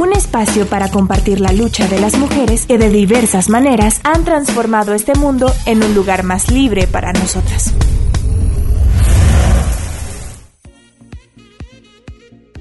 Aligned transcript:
Un 0.00 0.14
espacio 0.14 0.64
para 0.64 0.90
compartir 0.90 1.40
la 1.40 1.52
lucha 1.52 1.86
de 1.86 2.00
las 2.00 2.16
mujeres 2.16 2.64
que 2.64 2.78
de 2.78 2.88
diversas 2.88 3.50
maneras 3.50 4.00
han 4.02 4.24
transformado 4.24 4.94
este 4.94 5.14
mundo 5.14 5.52
en 5.66 5.84
un 5.84 5.94
lugar 5.94 6.22
más 6.22 6.50
libre 6.50 6.86
para 6.86 7.12
nosotras. 7.12 7.74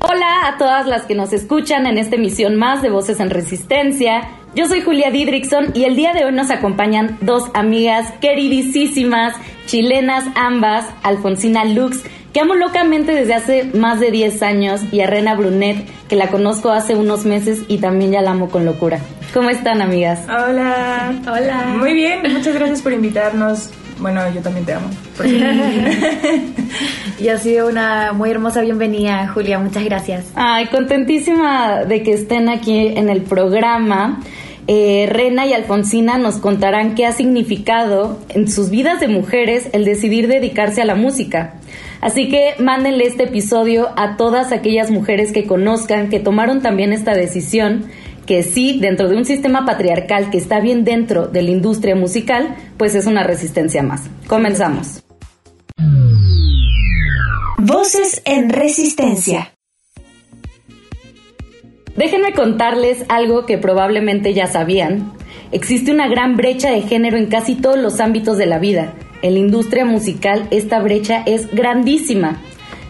Hola 0.02 0.49
a 0.49 0.57
todas 0.57 0.85
las 0.85 1.03
que 1.05 1.15
nos 1.15 1.31
escuchan 1.31 1.85
en 1.85 1.98
esta 1.98 2.17
emisión 2.17 2.57
más 2.57 2.81
de 2.81 2.89
Voces 2.89 3.21
en 3.21 3.29
Resistencia. 3.29 4.31
Yo 4.53 4.67
soy 4.67 4.81
Julia 4.81 5.09
Didrikson 5.09 5.71
y 5.73 5.85
el 5.85 5.95
día 5.95 6.12
de 6.12 6.26
hoy 6.26 6.34
nos 6.34 6.51
acompañan 6.51 7.17
dos 7.21 7.43
amigas 7.53 8.12
queridísimas, 8.20 9.34
chilenas 9.65 10.26
ambas, 10.35 10.87
Alfonsina 11.03 11.63
Lux, 11.63 12.03
que 12.33 12.39
amo 12.39 12.55
locamente 12.55 13.13
desde 13.13 13.33
hace 13.33 13.63
más 13.73 13.99
de 13.99 14.11
10 14.11 14.43
años, 14.43 14.81
y 14.91 15.01
a 15.01 15.07
Rena 15.07 15.35
Brunet, 15.35 15.77
que 16.07 16.15
la 16.15 16.27
conozco 16.27 16.71
hace 16.71 16.95
unos 16.95 17.25
meses 17.25 17.63
y 17.67 17.77
también 17.77 18.11
ya 18.11 18.21
la 18.21 18.31
amo 18.31 18.49
con 18.49 18.65
locura. 18.65 18.99
¿Cómo 19.33 19.49
están, 19.49 19.81
amigas? 19.81 20.21
Hola. 20.25 21.13
Hola. 21.31 21.75
Muy 21.77 21.93
bien, 21.93 22.21
muchas 22.34 22.55
gracias 22.55 22.81
por 22.81 22.93
invitarnos. 22.93 23.70
Bueno, 23.99 24.21
yo 24.34 24.41
también 24.41 24.65
te 24.65 24.73
amo. 24.73 24.89
y 27.20 27.27
ha 27.27 27.37
sido 27.37 27.67
una 27.67 28.13
muy 28.13 28.31
hermosa 28.31 28.61
bienvenida, 28.61 29.27
Julia. 29.27 29.59
Muchas 29.59 29.84
gracias. 29.84 30.26
Ay, 30.35 30.67
contentísima 30.67 31.84
de 31.84 32.01
que 32.01 32.13
estén 32.13 32.49
aquí 32.49 32.87
en 32.87 33.09
el 33.09 33.23
programa. 33.23 34.21
Eh, 34.67 35.09
Rena 35.11 35.48
y 35.48 35.54
Alfonsina 35.54 36.17
nos 36.17 36.37
contarán 36.37 36.95
qué 36.95 37.05
ha 37.05 37.11
significado 37.11 38.20
en 38.29 38.48
sus 38.48 38.70
vidas 38.70 38.99
de 38.99 39.07
mujeres 39.07 39.67
el 39.73 39.84
decidir 39.84 40.27
dedicarse 40.27 40.82
a 40.82 40.85
la 40.85 40.95
música. 40.95 41.59
Así 42.01 42.29
que 42.29 42.55
mándenle 42.59 43.05
este 43.05 43.23
episodio 43.23 43.89
a 43.97 44.15
todas 44.15 44.51
aquellas 44.51 44.89
mujeres 44.89 45.33
que 45.33 45.45
conozcan, 45.45 46.09
que 46.09 46.19
tomaron 46.19 46.61
también 46.61 46.93
esta 46.93 47.13
decisión, 47.13 47.85
que 48.25 48.43
sí, 48.43 48.79
dentro 48.79 49.09
de 49.09 49.17
un 49.17 49.25
sistema 49.25 49.65
patriarcal 49.65 50.29
que 50.29 50.37
está 50.37 50.61
bien 50.61 50.85
dentro 50.85 51.27
de 51.27 51.41
la 51.41 51.49
industria 51.49 51.95
musical, 51.95 52.55
pues 52.77 52.95
es 52.95 53.05
una 53.05 53.23
resistencia 53.23 53.83
más. 53.83 54.09
Comenzamos. 54.27 55.03
Voces 57.57 58.21
en 58.23 58.49
resistencia. 58.49 59.53
Déjenme 61.97 62.31
contarles 62.31 63.03
algo 63.09 63.45
que 63.45 63.57
probablemente 63.57 64.33
ya 64.33 64.47
sabían. 64.47 65.11
Existe 65.51 65.91
una 65.91 66.07
gran 66.07 66.38
brecha 66.38 66.72
de 66.72 66.83
género 66.83 67.17
en 67.17 67.25
casi 67.25 67.55
todos 67.55 67.77
los 67.77 68.00
ámbitos 68.00 68.38
de 68.38 68.45
la 68.45 68.59
vida 68.59 68.94
en 69.22 69.34
la 69.34 69.39
industria 69.39 69.85
musical 69.85 70.47
esta 70.51 70.79
brecha 70.79 71.23
es 71.25 71.51
grandísima. 71.53 72.41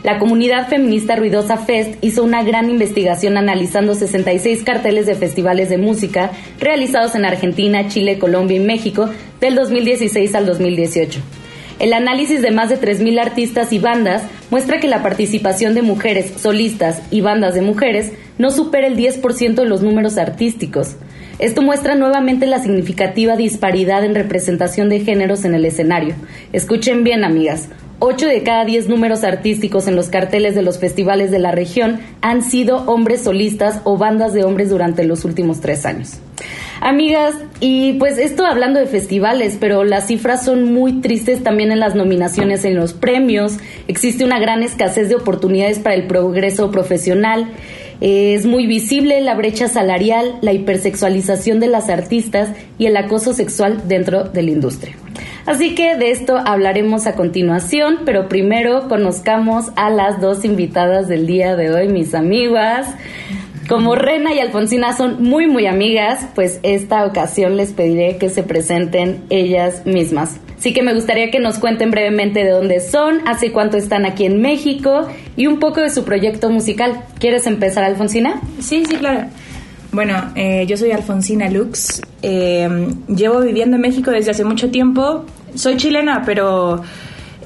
La 0.03 0.17
comunidad 0.17 0.69
feminista 0.69 1.17
Ruidosa 1.17 1.57
Fest 1.57 1.95
hizo 2.01 2.23
una 2.23 2.41
gran 2.43 2.69
investigación 2.69 3.37
analizando 3.37 3.95
66 3.95 4.63
carteles 4.63 5.05
de 5.05 5.15
festivales 5.15 5.69
de 5.69 5.77
música 5.77 6.31
realizados 6.59 7.15
en 7.15 7.25
Argentina, 7.25 7.89
Chile, 7.89 8.17
Colombia 8.17 8.55
y 8.55 8.61
México 8.61 9.09
del 9.41 9.55
2016 9.55 10.35
al 10.35 10.45
2018. 10.45 11.19
El 11.79 11.93
análisis 11.93 12.41
de 12.41 12.51
más 12.51 12.69
de 12.69 12.79
3.000 12.79 13.21
artistas 13.21 13.71
y 13.73 13.79
bandas 13.79 14.23
muestra 14.49 14.79
que 14.79 14.87
la 14.87 15.01
participación 15.01 15.73
de 15.73 15.81
mujeres 15.81 16.33
solistas 16.37 17.01
y 17.09 17.21
bandas 17.21 17.53
de 17.53 17.61
mujeres 17.61 18.11
no 18.37 18.51
supera 18.51 18.87
el 18.87 18.97
10% 18.97 19.55
de 19.55 19.65
los 19.65 19.81
números 19.81 20.17
artísticos. 20.17 20.95
Esto 21.39 21.61
muestra 21.61 21.95
nuevamente 21.95 22.45
la 22.45 22.59
significativa 22.59 23.37
disparidad 23.37 24.03
en 24.03 24.13
representación 24.13 24.89
de 24.89 24.99
géneros 24.99 25.45
en 25.45 25.55
el 25.55 25.63
escenario. 25.63 26.15
Escuchen 26.51 27.05
bien, 27.05 27.23
amigas. 27.23 27.69
8 27.99 28.27
de 28.27 28.43
cada 28.43 28.65
10 28.65 28.87
números 28.89 29.23
artísticos 29.23 29.87
en 29.87 29.95
los 29.95 30.07
carteles 30.07 30.55
de 30.55 30.61
los 30.61 30.79
festivales 30.79 31.31
de 31.31 31.39
la 31.39 31.51
región 31.51 31.99
han 32.21 32.41
sido 32.43 32.83
hombres 32.89 33.23
solistas 33.23 33.81
o 33.83 33.97
bandas 33.97 34.33
de 34.33 34.43
hombres 34.43 34.69
durante 34.69 35.03
los 35.03 35.25
últimos 35.25 35.59
tres 35.59 35.85
años. 35.85 36.19
Amigas, 36.81 37.35
y 37.59 37.93
pues 37.93 38.17
esto 38.17 38.45
hablando 38.45 38.79
de 38.79 38.85
festivales, 38.85 39.57
pero 39.59 39.83
las 39.83 40.07
cifras 40.07 40.45
son 40.45 40.73
muy 40.73 41.01
tristes 41.01 41.43
también 41.43 41.73
en 41.73 41.81
las 41.81 41.95
nominaciones 41.95 42.63
en 42.63 42.75
los 42.75 42.93
premios. 42.93 43.57
Existe 43.87 44.23
una 44.23 44.39
gran 44.39 44.63
escasez 44.63 45.09
de 45.09 45.15
oportunidades 45.15 45.79
para 45.79 45.95
el 45.95 46.07
progreso 46.07 46.71
profesional. 46.71 47.49
Es 48.01 48.45
muy 48.45 48.65
visible 48.65 49.19
la 49.21 49.35
brecha 49.35 49.67
salarial, 49.67 50.39
la 50.41 50.53
hipersexualización 50.53 51.59
de 51.59 51.67
las 51.67 51.89
artistas 51.89 52.49
y 52.77 52.85
el 52.85 52.95
acoso 52.95 53.33
sexual 53.33 53.87
dentro 53.87 54.23
de 54.23 54.41
la 54.43 54.51
industria. 54.51 54.95
Así 55.45 55.75
que 55.75 55.95
de 55.97 56.11
esto 56.11 56.37
hablaremos 56.37 57.07
a 57.07 57.15
continuación, 57.15 57.99
pero 58.05 58.29
primero 58.29 58.87
conozcamos 58.87 59.71
a 59.75 59.89
las 59.89 60.21
dos 60.21 60.45
invitadas 60.45 61.07
del 61.07 61.27
día 61.27 61.55
de 61.55 61.71
hoy, 61.71 61.89
mis 61.89 62.13
amigas. 62.13 62.87
Como 63.67 63.95
Rena 63.95 64.33
y 64.33 64.39
Alfonsina 64.39 64.95
son 64.95 65.21
muy 65.21 65.47
muy 65.47 65.65
amigas, 65.67 66.25
pues 66.35 66.59
esta 66.63 67.05
ocasión 67.05 67.57
les 67.57 67.73
pediré 67.73 68.17
que 68.17 68.29
se 68.29 68.43
presenten 68.43 69.23
ellas 69.29 69.85
mismas. 69.85 70.39
Así 70.59 70.73
que 70.73 70.83
me 70.83 70.93
gustaría 70.93 71.31
que 71.31 71.39
nos 71.39 71.57
cuenten 71.57 71.89
brevemente 71.89 72.43
de 72.43 72.51
dónde 72.51 72.81
son, 72.81 73.25
hace 73.25 73.53
cuánto 73.53 73.77
están 73.77 74.05
aquí 74.05 74.25
en 74.25 74.41
México 74.41 75.07
y 75.37 75.47
un 75.47 75.57
poco 75.57 75.79
de 75.79 75.89
su 75.89 76.03
proyecto 76.03 76.49
musical. 76.49 77.05
¿Quieres 77.17 77.47
empezar, 77.47 77.85
Alfonsina? 77.85 78.41
Sí, 78.59 78.83
sí, 78.85 78.97
claro. 78.97 79.29
Bueno, 79.93 80.31
eh, 80.35 80.65
yo 80.67 80.75
soy 80.75 80.91
Alfonsina 80.91 81.49
Lux. 81.49 82.01
Eh, 82.21 82.67
llevo 83.07 83.39
viviendo 83.39 83.77
en 83.77 83.81
México 83.81 84.11
desde 84.11 84.31
hace 84.31 84.43
mucho 84.43 84.69
tiempo. 84.69 85.23
Soy 85.55 85.77
chilena, 85.77 86.23
pero 86.25 86.83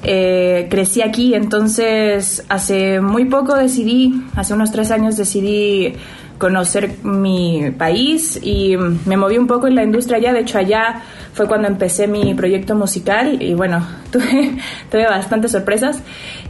eh, 0.02 0.66
crecí 0.68 1.00
aquí, 1.00 1.34
entonces 1.34 2.44
hace 2.48 3.00
muy 3.00 3.26
poco 3.26 3.54
decidí, 3.54 4.24
hace 4.34 4.52
unos 4.54 4.72
tres 4.72 4.90
años 4.90 5.16
decidí 5.16 5.94
conocer 6.38 7.04
mi 7.04 7.70
país 7.76 8.38
y 8.42 8.76
me 8.76 9.16
moví 9.16 9.38
un 9.38 9.46
poco 9.46 9.66
en 9.66 9.74
la 9.74 9.84
industria 9.84 10.18
allá. 10.18 10.32
De 10.32 10.40
hecho, 10.40 10.58
allá 10.58 11.02
fue 11.32 11.46
cuando 11.46 11.68
empecé 11.68 12.06
mi 12.06 12.34
proyecto 12.34 12.74
musical 12.74 13.42
y 13.42 13.54
bueno, 13.54 13.86
tuve, 14.10 14.56
tuve 14.90 15.04
bastantes 15.06 15.52
sorpresas. 15.52 16.02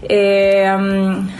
Eh, 0.02 0.66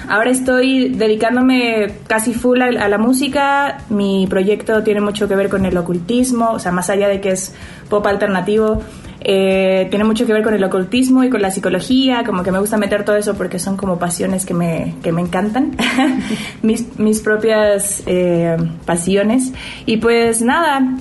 ahora 0.09 0.31
estoy 0.31 0.91
dedicándome 0.91 1.95
casi 2.07 2.35
full 2.35 2.61
a, 2.63 2.89
la 2.89 2.99
música. 2.99 3.79
Mi 3.89 4.27
proyecto 4.29 4.83
tiene 4.83 5.01
mucho 5.01 5.29
que 5.29 5.37
ver 5.37 5.49
con 5.49 5.65
el 5.65 5.77
ocultismo, 5.77 6.53
o 6.53 6.59
sea, 6.59 6.73
más 6.73 6.91
allá 6.91 7.09
de 7.09 7.21
que 7.21 7.31
es 7.31 7.55
pop 7.89 8.07
alternativo. 8.07 8.83
Eh, 9.27 9.87
tiene 9.89 10.05
mucho 10.05 10.27
que 10.27 10.35
ver 10.35 10.43
con 10.43 10.53
el 10.53 10.63
ocultismo 10.63 11.25
y 11.25 11.31
con 11.31 11.41
la 11.41 11.51
psicología, 11.51 12.25
como 12.27 12.43
que 12.43 12.53
me 12.53 12.59
gusta 12.59 12.77
meter 12.77 13.07
todo 13.07 13.17
eso 13.17 13.35
porque 13.35 13.59
son 13.59 13.79
como 13.79 13.99
pasiones 13.99 14.45
que 14.45 14.53
me, 14.53 14.95
que 15.03 15.13
me 15.13 15.23
encantan, 15.23 15.75
mis, 16.63 16.99
mis, 16.99 17.21
propias 17.21 18.03
eh, 18.05 18.57
pasiones. 18.85 19.53
Y 19.87 19.97
pues 19.97 20.43
nada, 20.43 20.99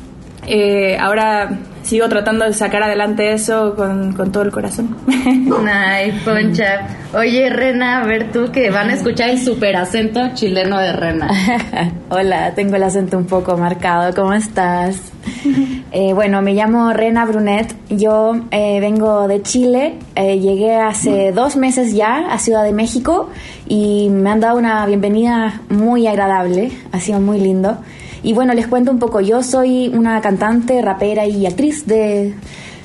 eh, 0.48 0.98
ahora 1.00 1.60
sigo 1.84 2.08
tratando 2.10 2.46
de 2.46 2.54
sacar 2.54 2.84
adelante 2.84 3.34
eso 3.34 3.76
con, 3.76 4.14
con 4.14 4.32
todo 4.32 4.44
el 4.44 4.52
corazón. 4.52 4.96
Ay, 5.68 6.12
Concha. 6.24 6.88
Oye, 7.14 7.50
Rena, 7.50 8.02
a 8.02 8.06
ver 8.06 8.32
tú 8.32 8.52
que 8.52 8.70
van 8.72 8.90
a 8.90 8.94
escuchar 8.94 9.30
el 9.30 9.40
super 9.40 9.76
acento 9.76 10.34
chileno 10.34 10.80
de 10.80 10.94
Rena. 10.94 11.30
Hola, 12.10 12.54
tengo 12.56 12.76
el 12.76 12.84
acento 12.84 13.18
un 13.18 13.26
poco 13.26 13.58
marcado. 13.58 14.14
¿Cómo 14.16 14.34
estás? 14.34 15.12
Eh, 15.96 16.12
bueno, 16.16 16.42
me 16.42 16.56
llamo 16.56 16.92
Rena 16.92 17.24
Brunet. 17.24 17.76
Yo 17.88 18.34
eh, 18.50 18.80
vengo 18.80 19.28
de 19.28 19.44
Chile. 19.44 20.00
Eh, 20.16 20.40
llegué 20.40 20.76
hace 20.76 21.32
dos 21.32 21.56
meses 21.56 21.94
ya 21.94 22.32
a 22.32 22.40
Ciudad 22.40 22.64
de 22.64 22.74
México 22.74 23.30
y 23.68 24.10
me 24.10 24.32
han 24.32 24.40
dado 24.40 24.58
una 24.58 24.84
bienvenida 24.88 25.62
muy 25.70 26.08
agradable. 26.08 26.72
Ha 26.92 27.00
sido 27.00 27.20
muy 27.20 27.40
lindo. 27.40 27.78
Y 28.24 28.34
bueno, 28.34 28.54
les 28.54 28.68
cuento 28.68 28.90
un 28.90 29.00
poco. 29.00 29.20
Yo 29.20 29.44
soy 29.44 29.90
una 29.90 30.22
cantante, 30.22 30.82
rapera 30.82 31.28
y 31.28 31.46
actriz 31.46 31.86
de 31.86 32.34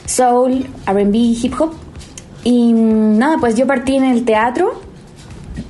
soul, 0.04 0.66
RB, 0.86 1.14
hip 1.14 1.54
hop. 1.58 1.72
Y 2.44 2.72
nada, 2.72 3.36
pues 3.38 3.54
yo 3.54 3.66
partí 3.66 3.96
en 3.96 4.04
el 4.04 4.24
teatro 4.24 4.80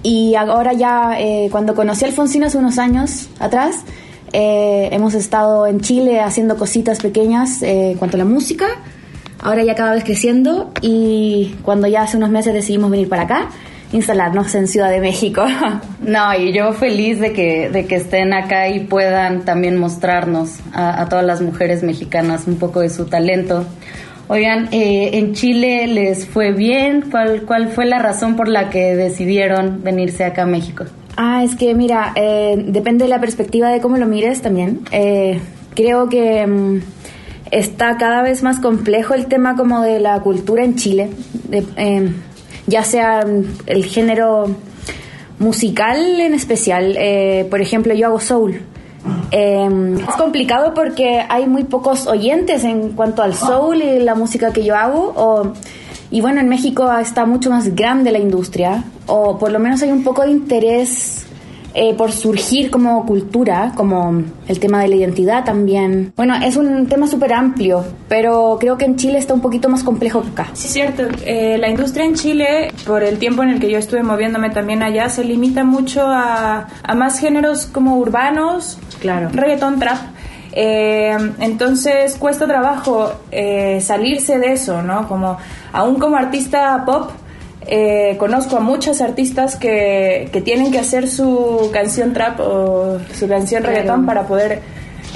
y 0.02 0.34
ahora 0.34 0.72
ya, 0.72 1.18
eh, 1.18 1.48
cuando 1.50 1.74
conocí 1.74 2.04
a 2.04 2.08
Alfonsino 2.08 2.46
hace 2.46 2.58
unos 2.58 2.78
años 2.78 3.28
atrás, 3.38 3.84
eh, 4.32 4.88
hemos 4.92 5.14
estado 5.14 5.66
en 5.66 5.80
Chile 5.80 6.20
haciendo 6.20 6.56
cositas 6.56 7.00
pequeñas 7.00 7.62
eh, 7.62 7.92
en 7.92 7.98
cuanto 7.98 8.16
a 8.16 8.18
la 8.18 8.24
música. 8.24 8.66
Ahora 9.40 9.62
ya 9.62 9.74
cada 9.74 9.92
vez 9.92 10.04
creciendo 10.04 10.70
y 10.82 11.54
cuando 11.62 11.86
ya 11.86 12.02
hace 12.02 12.16
unos 12.16 12.30
meses 12.30 12.52
decidimos 12.54 12.90
venir 12.90 13.08
para 13.08 13.22
acá, 13.22 13.50
instalarnos 13.92 14.54
en 14.54 14.68
Ciudad 14.68 14.90
de 14.90 15.00
México. 15.00 15.44
No, 16.00 16.34
y 16.34 16.54
yo 16.54 16.72
feliz 16.72 17.20
de 17.20 17.34
que, 17.34 17.68
de 17.68 17.84
que 17.84 17.96
estén 17.96 18.32
acá 18.32 18.68
y 18.68 18.80
puedan 18.80 19.44
también 19.44 19.76
mostrarnos 19.76 20.60
a, 20.72 21.06
todas 21.10 21.24
las 21.24 21.42
mujeres 21.42 21.82
mexicanas 21.82 22.46
un 22.46 22.56
poco 22.56 22.80
de 22.80 22.88
su 22.88 23.04
talento. 23.04 23.66
Oigan, 24.28 24.68
eh, 24.72 25.10
¿en 25.18 25.34
Chile 25.34 25.86
les 25.86 26.26
fue 26.26 26.52
bien? 26.52 27.10
¿Cuál, 27.10 27.42
¿Cuál 27.42 27.68
fue 27.68 27.84
la 27.84 27.98
razón 27.98 28.36
por 28.36 28.48
la 28.48 28.70
que 28.70 28.96
decidieron 28.96 29.82
venirse 29.82 30.24
acá 30.24 30.42
a 30.42 30.46
México? 30.46 30.84
Ah, 31.20 31.42
es 31.42 31.56
que 31.56 31.74
mira, 31.74 32.12
eh, 32.14 32.54
depende 32.68 33.04
de 33.04 33.10
la 33.10 33.20
perspectiva 33.20 33.70
de 33.70 33.80
cómo 33.80 33.96
lo 33.96 34.06
mires 34.06 34.40
también. 34.40 34.82
Eh, 34.92 35.40
creo 35.74 36.08
que 36.08 36.46
mm, 36.46 36.80
está 37.50 37.96
cada 37.96 38.22
vez 38.22 38.44
más 38.44 38.60
complejo 38.60 39.14
el 39.14 39.26
tema 39.26 39.56
como 39.56 39.82
de 39.82 39.98
la 39.98 40.20
cultura 40.20 40.62
en 40.64 40.76
Chile, 40.76 41.10
de, 41.48 41.64
eh, 41.76 42.12
ya 42.68 42.84
sea 42.84 43.24
mm, 43.26 43.44
el 43.66 43.84
género 43.84 44.46
musical 45.38 46.20
en 46.20 46.34
especial. 46.34 46.94
Eh, 46.96 47.46
por 47.50 47.60
ejemplo, 47.60 47.94
yo 47.94 48.06
hago 48.06 48.20
soul. 48.20 48.60
Eh, 49.30 49.96
es 50.08 50.14
complicado 50.16 50.74
porque 50.74 51.24
hay 51.28 51.46
muy 51.46 51.64
pocos 51.64 52.06
oyentes 52.06 52.64
en 52.64 52.90
cuanto 52.90 53.22
al 53.22 53.34
soul 53.34 53.82
y 53.82 54.00
la 54.00 54.14
música 54.14 54.52
que 54.52 54.64
yo 54.64 54.76
hago. 54.76 55.12
O, 55.16 55.52
y 56.10 56.20
bueno, 56.20 56.40
en 56.40 56.48
México 56.48 56.90
está 56.98 57.26
mucho 57.26 57.50
más 57.50 57.74
grande 57.74 58.10
la 58.12 58.18
industria, 58.18 58.84
o 59.06 59.38
por 59.38 59.52
lo 59.52 59.58
menos 59.58 59.82
hay 59.82 59.92
un 59.92 60.02
poco 60.02 60.22
de 60.22 60.30
interés 60.30 61.27
eh, 61.80 61.94
por 61.94 62.10
surgir 62.10 62.70
como 62.72 63.06
cultura, 63.06 63.72
como 63.76 64.22
el 64.48 64.58
tema 64.58 64.82
de 64.82 64.88
la 64.88 64.96
identidad 64.96 65.44
también. 65.44 66.12
Bueno, 66.16 66.34
es 66.34 66.56
un 66.56 66.88
tema 66.88 67.06
súper 67.06 67.32
amplio, 67.32 67.84
pero 68.08 68.56
creo 68.58 68.76
que 68.76 68.84
en 68.84 68.96
Chile 68.96 69.18
está 69.18 69.32
un 69.32 69.40
poquito 69.40 69.68
más 69.68 69.84
complejo 69.84 70.22
que 70.22 70.28
acá. 70.30 70.48
Sí, 70.54 70.66
cierto. 70.66 71.04
Eh, 71.24 71.56
la 71.56 71.68
industria 71.68 72.04
en 72.04 72.14
Chile, 72.14 72.72
por 72.84 73.04
el 73.04 73.18
tiempo 73.18 73.44
en 73.44 73.50
el 73.50 73.60
que 73.60 73.70
yo 73.70 73.78
estuve 73.78 74.02
moviéndome 74.02 74.50
también 74.50 74.82
allá, 74.82 75.08
se 75.08 75.22
limita 75.22 75.62
mucho 75.62 76.02
a, 76.04 76.66
a 76.82 76.94
más 76.96 77.20
géneros 77.20 77.66
como 77.66 77.96
urbanos, 77.98 78.78
Claro. 79.00 79.28
reggaetón, 79.32 79.78
trap. 79.78 79.98
Eh, 80.52 81.16
entonces 81.38 82.16
cuesta 82.16 82.46
trabajo 82.48 83.12
eh, 83.30 83.80
salirse 83.80 84.38
de 84.40 84.52
eso, 84.54 84.82
¿no? 84.82 85.06
Como 85.06 85.36
aún 85.72 86.00
como 86.00 86.16
artista 86.16 86.82
pop, 86.84 87.10
eh, 87.66 88.16
conozco 88.18 88.56
a 88.56 88.60
muchos 88.60 89.00
artistas 89.00 89.56
que, 89.56 90.28
que 90.32 90.40
tienen 90.40 90.70
que 90.72 90.78
hacer 90.78 91.08
su 91.08 91.70
canción 91.72 92.12
trap 92.12 92.40
o 92.40 92.98
su 93.14 93.28
canción 93.28 93.62
Claro. 93.62 93.76
reggaetón 93.76 94.06
para 94.06 94.26
poder 94.26 94.62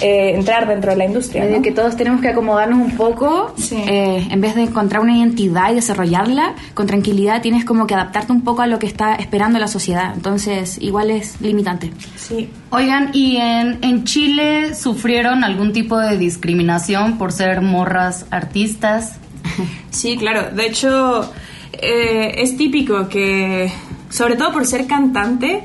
eh, 0.00 0.34
entrar 0.34 0.66
dentro 0.66 0.90
de 0.90 0.96
la 0.96 1.04
industria. 1.04 1.44
¿no? 1.44 1.62
que 1.62 1.70
todos 1.70 1.96
tenemos 1.96 2.20
que 2.22 2.28
acomodarnos 2.28 2.78
un 2.78 2.96
poco, 2.96 3.52
Sí. 3.56 3.76
eh, 3.86 4.26
en 4.30 4.40
vez 4.40 4.54
de 4.54 4.62
encontrar 4.62 5.02
una 5.02 5.16
identidad 5.16 5.70
y 5.70 5.76
desarrollarla, 5.76 6.54
con 6.74 6.86
tranquilidad 6.86 7.40
tienes 7.42 7.64
como 7.64 7.86
que 7.86 7.94
adaptarte 7.94 8.32
un 8.32 8.40
poco 8.42 8.62
a 8.62 8.66
lo 8.66 8.78
que 8.78 8.86
está 8.86 9.14
esperando 9.14 9.58
la 9.58 9.68
sociedad. 9.68 10.12
Entonces, 10.14 10.78
igual 10.80 11.10
es 11.10 11.40
limitante. 11.40 11.92
Sí. 12.16 12.50
Oigan, 12.70 13.10
¿y 13.12 13.36
en, 13.36 13.78
en 13.82 14.04
Chile 14.04 14.74
sufrieron 14.74 15.44
algún 15.44 15.72
tipo 15.72 15.98
de 15.98 16.16
discriminación 16.18 17.18
por 17.18 17.30
ser 17.30 17.60
morras 17.60 18.26
artistas? 18.30 19.16
Sí, 19.90 20.16
claro. 20.16 20.50
De 20.54 20.66
hecho, 20.66 21.30
eh, 21.72 22.34
es 22.38 22.56
típico 22.56 23.08
que, 23.08 23.70
sobre 24.10 24.36
todo 24.36 24.52
por 24.52 24.66
ser 24.66 24.86
cantante, 24.86 25.62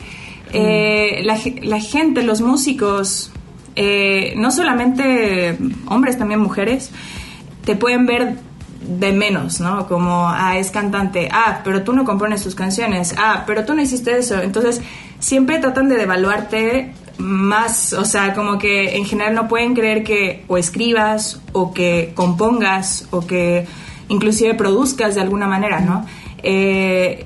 eh, 0.54 1.22
la, 1.24 1.36
ge- 1.38 1.60
la 1.64 1.80
gente, 1.80 2.24
los 2.24 2.42
músicos, 2.42 3.32
eh, 3.76 4.34
no 4.38 4.52
solamente 4.52 5.58
hombres, 5.88 6.18
también 6.18 6.40
mujeres, 6.40 6.92
te 7.66 7.76
pueden 7.76 8.06
ver 8.06 8.36
de 8.88 9.12
menos, 9.12 9.60
¿no? 9.60 9.88
Como, 9.88 10.30
ah, 10.30 10.58
es 10.58 10.72
cantante, 10.72 11.28
ah, 11.32 11.62
pero 11.64 11.84
tú 11.84 11.94
no 11.94 12.06
compones 12.06 12.44
tus 12.44 12.56
canciones, 12.56 13.14
ah, 13.18 13.44
pero 13.46 13.66
tú 13.66 13.74
no 13.74 13.82
hiciste 13.82 14.18
eso. 14.18 14.42
Entonces, 14.42 14.82
siempre 15.20 15.60
tratan 15.60 15.90
de 15.90 15.98
devaluarte 15.98 16.94
más, 17.18 17.92
o 17.94 18.06
sea, 18.06 18.34
como 18.34 18.58
que 18.60 18.96
en 18.96 19.04
general 19.06 19.34
no 19.36 19.48
pueden 19.48 19.74
creer 19.74 20.04
que 20.04 20.46
o 20.48 20.58
escribas 20.58 21.42
o 21.52 21.74
que 21.74 22.12
compongas 22.16 23.08
o 23.10 23.26
que 23.26 23.66
inclusive 24.10 24.54
produzcas 24.54 25.16
de 25.16 25.22
alguna 25.22 25.48
manera, 25.48 25.80
¿no? 25.80 26.06
Eh, 26.44 27.26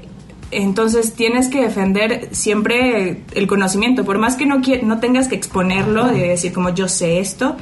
entonces 0.51 1.13
tienes 1.13 1.47
que 1.47 1.61
defender 1.61 2.29
siempre 2.31 3.21
el 3.33 3.47
conocimiento, 3.47 4.03
por 4.03 4.17
más 4.17 4.35
que 4.35 4.45
no, 4.45 4.61
no 4.83 4.99
tengas 4.99 5.27
que 5.27 5.35
exponerlo, 5.35 6.07
de 6.07 6.27
decir 6.27 6.51
como 6.51 6.69
yo 6.69 6.89
sé 6.89 7.19
esto, 7.19 7.55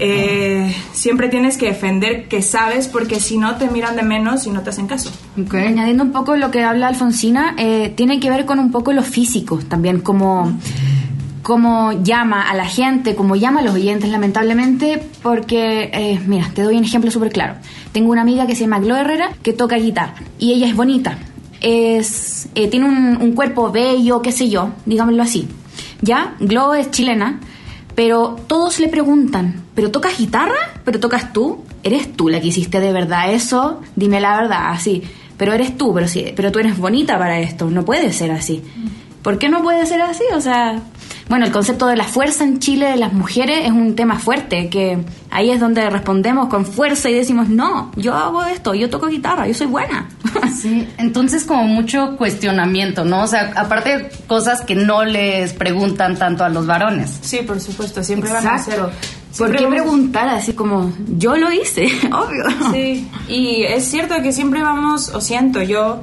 eh, 0.00 0.74
siempre 0.92 1.28
tienes 1.28 1.56
que 1.56 1.66
defender 1.66 2.28
que 2.28 2.42
sabes 2.42 2.88
porque 2.88 3.20
si 3.20 3.38
no 3.38 3.56
te 3.56 3.68
miran 3.68 3.96
de 3.96 4.02
menos 4.02 4.46
y 4.46 4.50
no 4.50 4.62
te 4.62 4.70
hacen 4.70 4.86
caso. 4.86 5.10
Añadiendo 5.52 6.02
un 6.04 6.12
poco 6.12 6.36
lo 6.36 6.50
que 6.50 6.62
habla 6.62 6.88
Alfonsina, 6.88 7.54
eh, 7.56 7.92
tiene 7.96 8.18
que 8.20 8.30
ver 8.30 8.46
con 8.46 8.58
un 8.58 8.70
poco 8.70 8.92
lo 8.92 9.02
físico 9.02 9.58
también, 9.68 10.00
como 10.00 10.52
cómo 11.48 11.92
llama 12.02 12.42
a 12.42 12.54
la 12.54 12.66
gente, 12.66 13.14
cómo 13.14 13.34
llama 13.34 13.60
a 13.60 13.62
los 13.62 13.72
oyentes, 13.72 14.10
lamentablemente, 14.10 15.02
porque, 15.22 15.88
eh, 15.94 16.20
mira, 16.26 16.50
te 16.54 16.60
doy 16.60 16.76
un 16.76 16.84
ejemplo 16.84 17.10
súper 17.10 17.32
claro. 17.32 17.54
Tengo 17.90 18.12
una 18.12 18.20
amiga 18.20 18.46
que 18.46 18.54
se 18.54 18.64
llama 18.64 18.80
Glo 18.80 18.94
Herrera 18.96 19.30
que 19.42 19.54
toca 19.54 19.76
guitarra 19.76 20.16
y 20.38 20.52
ella 20.52 20.66
es 20.66 20.76
bonita, 20.76 21.16
es, 21.62 22.50
eh, 22.54 22.68
tiene 22.68 22.84
un, 22.84 23.32
cuerpo 23.32 23.72
bello, 23.72 24.20
qué 24.20 24.30
sé 24.30 24.50
yo, 24.50 24.72
digámoslo 24.84 25.22
así. 25.22 25.48
Ya, 26.02 26.34
Glo 26.38 26.74
es 26.74 26.90
chilena, 26.90 27.40
pero 27.94 28.36
todos 28.46 28.78
le 28.78 28.88
preguntan, 28.88 29.62
¿pero 29.74 29.90
tocas 29.90 30.18
guitarra? 30.18 30.74
¿Pero 30.84 31.00
tocas 31.00 31.32
tú? 31.32 31.64
¿Eres 31.82 32.12
tú 32.12 32.28
la 32.28 32.42
que 32.42 32.48
hiciste 32.48 32.78
de 32.78 32.92
verdad 32.92 33.32
eso? 33.32 33.80
Dime 33.96 34.20
la 34.20 34.36
verdad, 34.36 34.68
así. 34.68 35.02
Pero 35.38 35.54
eres 35.54 35.78
tú, 35.78 35.94
pero 35.94 36.08
sí, 36.08 36.26
pero 36.36 36.52
tú 36.52 36.58
eres 36.58 36.76
bonita 36.76 37.18
para 37.18 37.40
esto, 37.40 37.70
no 37.70 37.86
puede 37.86 38.12
ser 38.12 38.32
así. 38.32 38.62
¿Por 39.22 39.38
qué 39.38 39.48
no 39.48 39.62
puede 39.62 39.84
ser 39.86 40.00
así? 40.00 40.24
O 40.34 40.40
sea, 40.40 40.80
bueno, 41.28 41.44
el 41.44 41.52
concepto 41.52 41.86
de 41.86 41.96
la 41.96 42.04
fuerza 42.04 42.44
en 42.44 42.58
Chile 42.58 42.86
de 42.86 42.96
las 42.96 43.12
mujeres 43.12 43.66
es 43.66 43.70
un 43.70 43.94
tema 43.94 44.18
fuerte, 44.18 44.70
que 44.70 44.98
ahí 45.30 45.50
es 45.50 45.60
donde 45.60 45.88
respondemos 45.90 46.48
con 46.48 46.64
fuerza 46.64 47.10
y 47.10 47.14
decimos, 47.14 47.48
no, 47.50 47.92
yo 47.96 48.14
hago 48.14 48.44
esto, 48.44 48.74
yo 48.74 48.88
toco 48.88 49.08
guitarra, 49.08 49.46
yo 49.46 49.54
soy 49.54 49.66
buena. 49.66 50.08
Sí, 50.58 50.88
entonces 50.96 51.44
como 51.44 51.64
mucho 51.64 52.16
cuestionamiento, 52.16 53.04
¿no? 53.04 53.22
O 53.22 53.26
sea, 53.28 53.52
aparte 53.54 54.10
cosas 54.26 54.62
que 54.62 54.74
no 54.74 55.04
les 55.04 55.52
preguntan 55.52 56.16
tanto 56.16 56.42
a 56.42 56.48
los 56.48 56.66
varones. 56.66 57.16
Sí, 57.20 57.42
por 57.46 57.60
supuesto, 57.60 58.02
siempre 58.02 58.32
van 58.32 58.44
a 58.44 58.54
hacer... 58.54 58.80
¿Por 59.36 59.54
qué 59.54 59.64
preguntar 59.68 60.28
así 60.28 60.54
como, 60.54 60.92
yo 61.16 61.36
lo 61.36 61.52
hice? 61.52 61.84
Obvio. 62.12 62.72
Sí, 62.72 63.08
y 63.28 63.62
es 63.62 63.84
cierto 63.84 64.20
que 64.20 64.32
siempre 64.32 64.62
vamos, 64.62 65.10
o 65.10 65.20
siento 65.20 65.62
yo, 65.62 66.02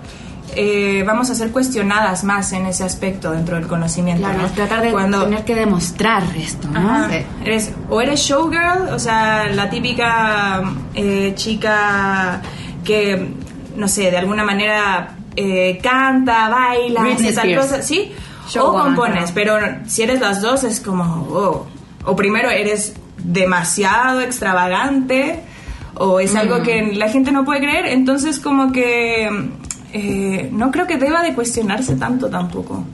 eh, 0.56 1.04
vamos 1.06 1.30
a 1.30 1.36
ser 1.36 1.52
cuestionadas 1.52 2.24
más 2.24 2.52
en 2.54 2.66
ese 2.66 2.84
aspecto 2.84 3.32
dentro 3.32 3.56
del 3.56 3.68
conocimiento. 3.68 4.28
Claro, 4.28 4.48
tratar 4.54 4.82
de 4.82 4.92
Cuando, 4.92 5.24
tener 5.24 5.44
que 5.44 5.56
demostrar 5.56 6.24
esto, 6.38 6.68
¿no? 6.70 6.80
Ajá. 6.80 7.10
Sí. 7.10 7.18
Eres, 7.44 7.72
o 7.90 8.02
eres 8.02 8.20
showgirl, 8.20 8.90
o 8.94 9.00
sea, 9.00 9.48
la 9.50 9.70
típica 9.70 10.64
eh, 10.94 11.34
chica 11.36 12.42
que, 12.84 13.34
no 13.76 13.88
sé, 13.88 14.12
de 14.12 14.18
alguna 14.18 14.44
manera 14.44 15.16
eh, 15.36 15.80
canta, 15.82 16.50
baila, 16.50 17.02
Britney 17.02 17.30
hace 17.30 17.36
tal 17.36 17.50
Spears. 17.50 17.68
cosa, 17.68 17.82
¿sí? 17.82 18.12
O 18.60 18.72
compones, 18.72 19.32
pero 19.32 19.58
si 19.88 20.04
eres 20.04 20.22
las 20.22 20.42
dos 20.42 20.64
es 20.64 20.80
como, 20.80 21.04
wow. 21.26 21.66
O 22.06 22.16
primero 22.16 22.50
eres 22.50 22.94
demasiado 23.18 24.22
extravagante, 24.22 25.42
o 25.96 26.20
es 26.20 26.36
algo 26.36 26.62
que 26.62 26.94
la 26.94 27.10
gente 27.10 27.32
no 27.32 27.44
puede 27.44 27.62
creer, 27.62 27.88
entonces 27.88 28.40
como 28.40 28.72
que 28.72 29.30
eh, 29.94 30.50
no 30.52 30.72
creo 30.72 30.88
que 30.88 30.98
deba 30.98 31.22
de 31.22 31.34
cuestionarse 31.34 31.96
tanto 31.96 32.30
tampoco. 32.30 32.86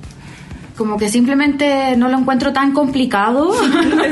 Como 0.77 0.97
que 0.97 1.09
simplemente 1.09 1.95
no 1.95 2.07
lo 2.07 2.17
encuentro 2.17 2.53
tan 2.53 2.71
complicado. 2.71 3.53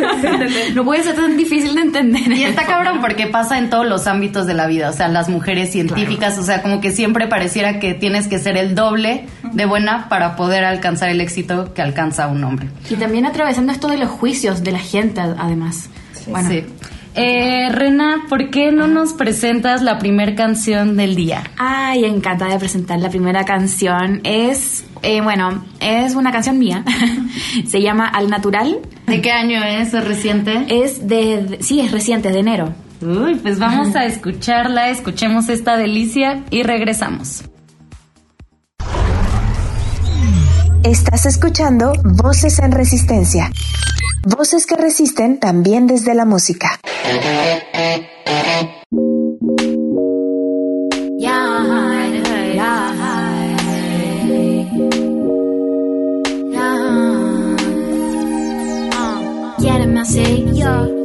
no 0.76 0.84
puede 0.86 1.04
ser 1.04 1.16
tan 1.16 1.36
difícil 1.36 1.74
de 1.74 1.82
entender. 1.82 2.32
Y 2.32 2.44
está 2.44 2.66
cabrón 2.66 3.00
porque 3.02 3.26
pasa 3.28 3.58
en 3.58 3.70
todos 3.70 3.88
los 3.88 4.06
ámbitos 4.06 4.46
de 4.46 4.54
la 4.54 4.68
vida, 4.68 4.90
o 4.90 4.94
sea, 4.94 5.08
las 5.08 5.30
mujeres 5.30 5.72
científicas, 5.72 6.38
o 6.38 6.44
sea, 6.44 6.62
como 6.62 6.80
que 6.80 6.92
siempre 6.92 7.28
pareciera 7.28 7.80
que 7.80 7.96
tienes 7.96 8.28
que 8.28 8.38
ser 8.38 8.56
el 8.58 8.76
doble 8.76 9.26
de 9.52 9.66
buena 9.66 10.10
para 10.10 10.36
poder 10.36 10.64
alcanzar 10.64 11.10
el 11.10 11.22
éxito 11.22 11.74
que 11.74 11.82
alcanza 11.82 12.28
un 12.28 12.44
hombre. 12.44 12.68
Y 12.90 12.96
también 12.96 13.26
atravesando 13.26 13.72
esto 13.72 13.88
de 13.88 13.98
los 13.98 14.10
juicios 14.10 14.64
de 14.64 14.72
la 14.72 14.80
gente, 14.80 15.22
además. 15.22 15.90
Bueno, 16.28 16.50
Sí. 16.50 16.66
Eh, 17.16 17.70
Rena, 17.72 18.24
¿por 18.30 18.50
qué 18.50 18.72
no 18.72 18.88
nos 18.88 19.13
presentas 19.13 19.82
la 19.82 19.98
primer 19.98 20.36
canción 20.36 20.96
del 20.96 21.16
día? 21.16 21.44
Ay, 21.58 22.06
encantada 22.06 22.54
de 22.54 22.60
presentar 22.60 23.00
la 23.00 23.10
primera 23.10 23.44
canción. 23.46 24.22
Es, 24.24 24.86
eh, 25.01 25.20
bueno, 25.22 25.66
es 25.80 26.16
una 26.16 26.32
canción 26.32 26.60
mía. 26.60 26.86
Se 27.68 27.82
llama 27.82 28.08
Al 28.08 28.30
Natural. 28.30 28.80
¿De 29.08 29.22
qué 29.22 29.32
año 29.32 29.62
es? 29.63 29.94
¿Es 29.94 30.06
reciente? 30.06 30.66
Es 30.70 31.08
de, 31.08 31.44
de- 31.44 31.63
sí, 31.63 31.82
es 31.82 31.92
reciente, 31.92 32.30
es 32.30 32.34
de 32.36 32.39
enero. 32.42 32.74
Uy, 33.01 33.36
pues 33.36 33.60
vamos 33.60 33.96
a 33.96 34.06
escucharla, 34.06 34.89
escuchemos 34.89 35.50
esta 35.50 35.78
delicia 35.78 36.44
y 36.51 36.63
regresamos. 36.63 37.44
Estás 40.84 41.25
escuchando 41.25 41.92
Voces 42.04 42.60
en 42.60 42.72
Resistencia. 42.72 43.51
Voces 44.26 44.66
que 44.66 44.76
resisten 44.76 45.40
también 45.40 45.88
desde 45.88 46.14
la 46.14 46.26
música. 46.26 46.80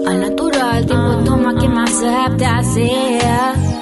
Al 0.06 0.20
natural, 0.20 0.86
tiempo 0.86 1.14
toma 1.24 1.54
que 1.58 1.68
me 1.68 1.82
acepte 1.82 2.44
así. 2.46 2.90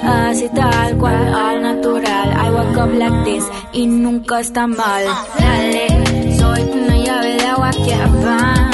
así 0.03 0.49
tal 0.49 0.97
cual, 0.97 1.33
al 1.33 1.61
natural. 1.61 2.29
I 2.31 2.49
walk 2.49 2.77
up 2.77 2.93
like 2.93 3.23
this 3.23 3.45
y 3.71 3.85
nunca 3.87 4.39
está 4.39 4.67
mal. 4.67 5.05
Dale, 5.39 6.37
soy 6.37 6.61
una 6.61 6.97
llave 6.97 7.33
de 7.35 7.45
agua 7.45 7.71
que 7.71 7.95
va, 8.25 8.72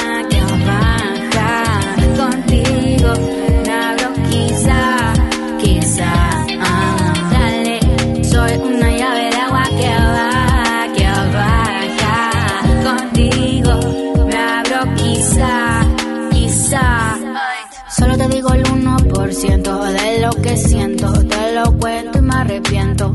arrepiento. 22.70 23.12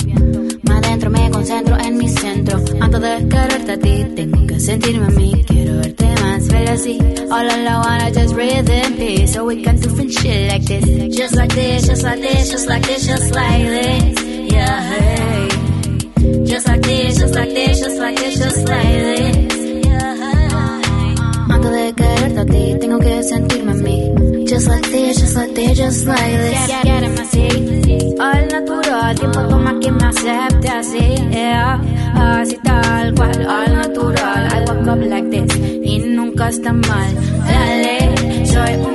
Más 0.62 0.84
adentro 0.84 1.10
me 1.10 1.30
concentro 1.30 1.78
en 1.78 1.96
mi 1.96 2.08
centro. 2.08 2.60
Antes 2.80 3.00
de 3.00 3.28
quererte 3.28 3.72
a 3.72 3.78
ti, 3.78 4.04
tengo 4.16 4.46
que 4.46 4.60
sentirme 4.60 5.06
a 5.06 5.10
mí. 5.10 5.44
Quiero 5.46 5.76
verte 5.78 6.06
más, 6.20 6.48
así. 6.70 6.98
All 7.30 7.50
I 7.50 7.76
wanna 7.76 8.10
just 8.10 8.34
breathe 8.34 8.68
in 8.68 8.96
peace. 8.96 9.32
So 9.32 9.44
we 9.44 9.62
can 9.62 9.76
do 9.80 9.88
fun 9.90 10.08
shit 10.10 10.50
like 10.50 10.64
this. 10.64 11.16
Just 11.16 11.36
like 11.36 11.54
this, 11.54 11.86
just 11.86 12.02
like 12.02 12.20
this, 12.20 12.50
just 12.50 12.68
like 12.68 12.86
this, 12.86 13.06
just 13.06 13.34
like 13.34 13.68
this. 13.68 14.52
Yeah, 14.52 14.80
hey. 14.80 15.48
Just 16.44 16.68
like 16.68 16.82
this, 16.82 17.18
just 17.18 17.34
like 17.34 17.54
this, 17.54 17.80
just 17.80 17.98
like 17.98 18.16
this, 18.16 18.38
just 18.38 18.68
like 18.68 18.82
this. 18.82 19.86
Yeah, 19.86 20.16
hey. 20.16 21.14
Antes 21.50 21.70
de 21.70 21.92
quererte 21.94 22.40
a 22.40 22.46
ti, 22.46 22.78
tengo 22.80 22.98
que 22.98 23.22
sentirme 23.22 23.72
a 23.72 23.74
mí. 23.74 24.44
Just 24.46 24.68
like 24.68 24.88
this, 24.90 25.20
just 25.20 25.36
like 25.36 25.54
this, 25.54 25.78
just 25.78 26.06
like 26.06 26.38
this. 26.38 26.70
Quiereme 26.82 27.20
así, 27.20 27.83
al 28.20 28.48
natural. 28.48 29.14
Tiempo 29.14 29.40
toma 29.48 29.78
que 29.80 29.90
me 29.90 30.04
acepte 30.04 30.68
así, 30.68 31.14
yeah. 31.30 31.80
Así 32.14 32.56
tal 32.62 33.14
cual, 33.14 33.46
al 33.48 33.74
natural. 33.74 34.48
I 34.52 34.60
walk 34.68 34.86
up 34.86 35.00
like 35.02 35.30
this 35.30 35.56
y 35.82 35.98
nunca 35.98 36.48
está 36.48 36.72
mal. 36.72 37.14
Dale, 37.46 38.46
soy 38.46 38.74
una 38.74 38.93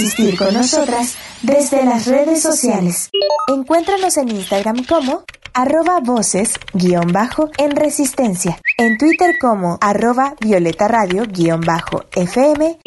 invitamos 0.00 0.24
a 0.24 0.26
resistir 0.26 0.38
con 0.38 0.54
nosotras 0.54 1.16
desde 1.42 1.84
las 1.84 2.06
redes 2.06 2.42
sociales. 2.42 3.10
Encuéntranos 3.48 4.16
en 4.16 4.30
Instagram 4.30 4.84
como 4.84 5.24
arroba 5.54 6.00
voces 6.00 6.54
guion 6.74 7.12
bajo 7.12 7.50
en 7.58 7.70
resistencia, 7.72 8.58
en 8.78 8.98
Twitter 8.98 9.36
como 9.40 9.78
arroba 9.80 10.34
violeta 10.40 10.88
radio 10.88 11.24
guion 11.26 11.60
bajo 11.60 12.04
fm 12.12 12.78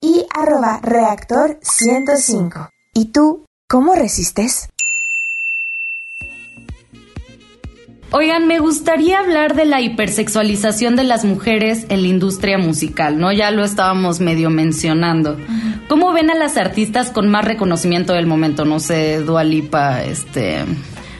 y 0.00 0.26
arroba 0.34 0.80
reactor 0.82 1.58
105. 1.62 2.70
¿Y 2.94 3.06
tú 3.06 3.44
cómo 3.68 3.94
resistes? 3.94 4.68
Oigan, 8.12 8.48
me 8.48 8.58
gustaría 8.58 9.20
hablar 9.20 9.54
de 9.54 9.66
la 9.66 9.80
hipersexualización 9.80 10.96
de 10.96 11.04
las 11.04 11.24
mujeres 11.24 11.86
en 11.90 12.02
la 12.02 12.08
industria 12.08 12.58
musical, 12.58 13.20
¿no? 13.20 13.30
Ya 13.30 13.52
lo 13.52 13.62
estábamos 13.62 14.18
medio 14.18 14.50
mencionando. 14.50 15.36
¿Cómo 15.90 16.12
ven 16.12 16.30
a 16.30 16.36
las 16.36 16.56
artistas 16.56 17.10
con 17.10 17.28
más 17.28 17.44
reconocimiento 17.44 18.12
del 18.12 18.24
momento? 18.24 18.64
No 18.64 18.78
sé, 18.78 19.18
Dua 19.24 19.42
Lipa, 19.42 20.04
este, 20.04 20.64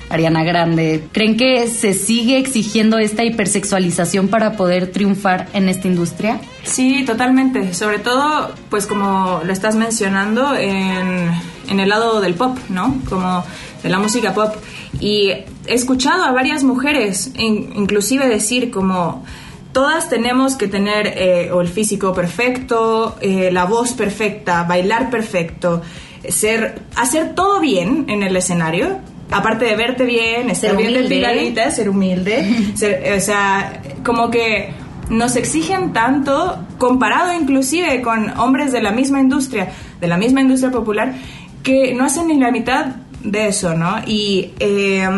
Ariana 0.08 0.44
Grande. 0.44 1.08
¿Creen 1.10 1.36
que 1.36 1.66
se 1.66 1.92
sigue 1.92 2.38
exigiendo 2.38 2.96
esta 2.98 3.24
hipersexualización 3.24 4.28
para 4.28 4.52
poder 4.52 4.92
triunfar 4.92 5.48
en 5.54 5.68
esta 5.68 5.88
industria? 5.88 6.40
Sí, 6.62 7.04
totalmente. 7.04 7.74
Sobre 7.74 7.98
todo, 7.98 8.54
pues 8.68 8.86
como 8.86 9.40
lo 9.44 9.52
estás 9.52 9.74
mencionando, 9.74 10.54
en, 10.54 11.32
en 11.68 11.80
el 11.80 11.88
lado 11.88 12.20
del 12.20 12.34
pop, 12.34 12.56
¿no? 12.68 12.94
Como 13.08 13.42
de 13.82 13.88
la 13.88 13.98
música 13.98 14.34
pop. 14.34 14.54
Y 15.00 15.30
he 15.30 15.46
escuchado 15.66 16.22
a 16.22 16.30
varias 16.30 16.62
mujeres, 16.62 17.32
in- 17.34 17.72
inclusive 17.74 18.28
decir 18.28 18.70
como 18.70 19.24
todas 19.72 20.08
tenemos 20.08 20.56
que 20.56 20.66
tener 20.68 21.06
eh, 21.16 21.50
o 21.52 21.60
el 21.60 21.68
físico 21.68 22.12
perfecto, 22.12 23.16
eh, 23.20 23.50
la 23.52 23.64
voz 23.64 23.92
perfecta, 23.92 24.64
bailar 24.64 25.10
perfecto, 25.10 25.82
ser, 26.28 26.80
hacer 26.96 27.34
todo 27.34 27.60
bien 27.60 28.06
en 28.08 28.22
el 28.22 28.36
escenario. 28.36 28.98
Aparte 29.32 29.64
de 29.64 29.76
verte 29.76 30.04
bien, 30.04 30.50
estar 30.50 30.70
Ser 30.70 30.76
bien 30.76 30.90
humilde. 30.90 31.08
delgadita, 31.14 31.70
ser 31.70 31.88
humilde, 31.88 32.72
ser- 32.74 33.12
o 33.16 33.20
sea, 33.20 33.80
como 34.04 34.28
que 34.30 34.70
nos 35.08 35.36
exigen 35.36 35.92
tanto, 35.92 36.58
comparado 36.78 37.32
inclusive 37.32 38.02
con 38.02 38.30
hombres 38.38 38.72
de 38.72 38.82
la 38.82 38.90
misma 38.90 39.20
industria, 39.20 39.70
de 40.00 40.06
la 40.08 40.16
misma 40.16 40.40
industria 40.40 40.72
popular, 40.72 41.14
que 41.62 41.94
no 41.94 42.04
hacen 42.04 42.26
ni 42.28 42.38
la 42.38 42.50
mitad 42.50 42.86
de 43.22 43.46
eso, 43.48 43.74
¿no? 43.74 43.98
Y, 44.06 44.52
eh, 44.60 45.08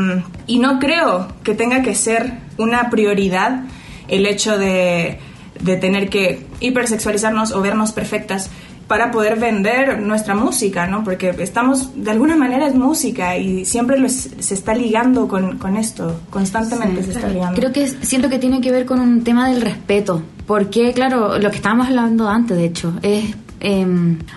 y 0.47 0.59
no 0.59 0.78
creo 0.78 1.28
que 1.42 1.54
tenga 1.54 1.82
que 1.82 1.94
ser 1.94 2.32
una 2.59 2.90
prioridad 2.90 3.62
el 4.12 4.26
hecho 4.26 4.59
de, 4.59 5.19
de 5.61 5.76
tener 5.76 6.09
que 6.09 6.47
hipersexualizarnos 6.61 7.52
o 7.52 7.61
vernos 7.61 7.92
perfectas 7.92 8.50
para 8.88 9.11
poder 9.11 9.38
vender 9.38 10.00
nuestra 10.00 10.35
música, 10.35 10.87
¿no? 10.87 11.02
Porque 11.02 11.31
estamos, 11.38 11.92
de 11.95 12.11
alguna 12.11 12.37
manera 12.37 12.66
es 12.66 12.75
música 12.75 13.38
y 13.38 13.64
siempre 13.64 13.99
los- 13.99 14.28
se 14.38 14.54
está 14.54 14.75
ligando 14.75 15.28
con, 15.28 15.57
con 15.59 15.76
esto, 15.76 16.21
constantemente 16.31 17.02
se 17.02 17.12
está 17.12 17.28
ligando. 17.28 17.57
Creo 17.59 17.73
que 17.73 17.87
siento 17.87 18.28
que 18.28 18.38
tiene 18.38 18.61
que 18.61 18.71
ver 18.71 18.85
con 18.85 19.00
un 19.00 19.25
tema 19.25 19.49
del 19.49 19.62
respeto, 19.62 20.23
porque 20.47 20.92
claro, 20.92 21.38
lo 21.38 21.50
que 21.50 21.57
estábamos 21.57 21.87
hablando 21.87 22.28
antes, 22.28 22.57
de 22.57 22.64
hecho, 22.66 22.92
es 23.02 23.25
eh, 23.64 23.87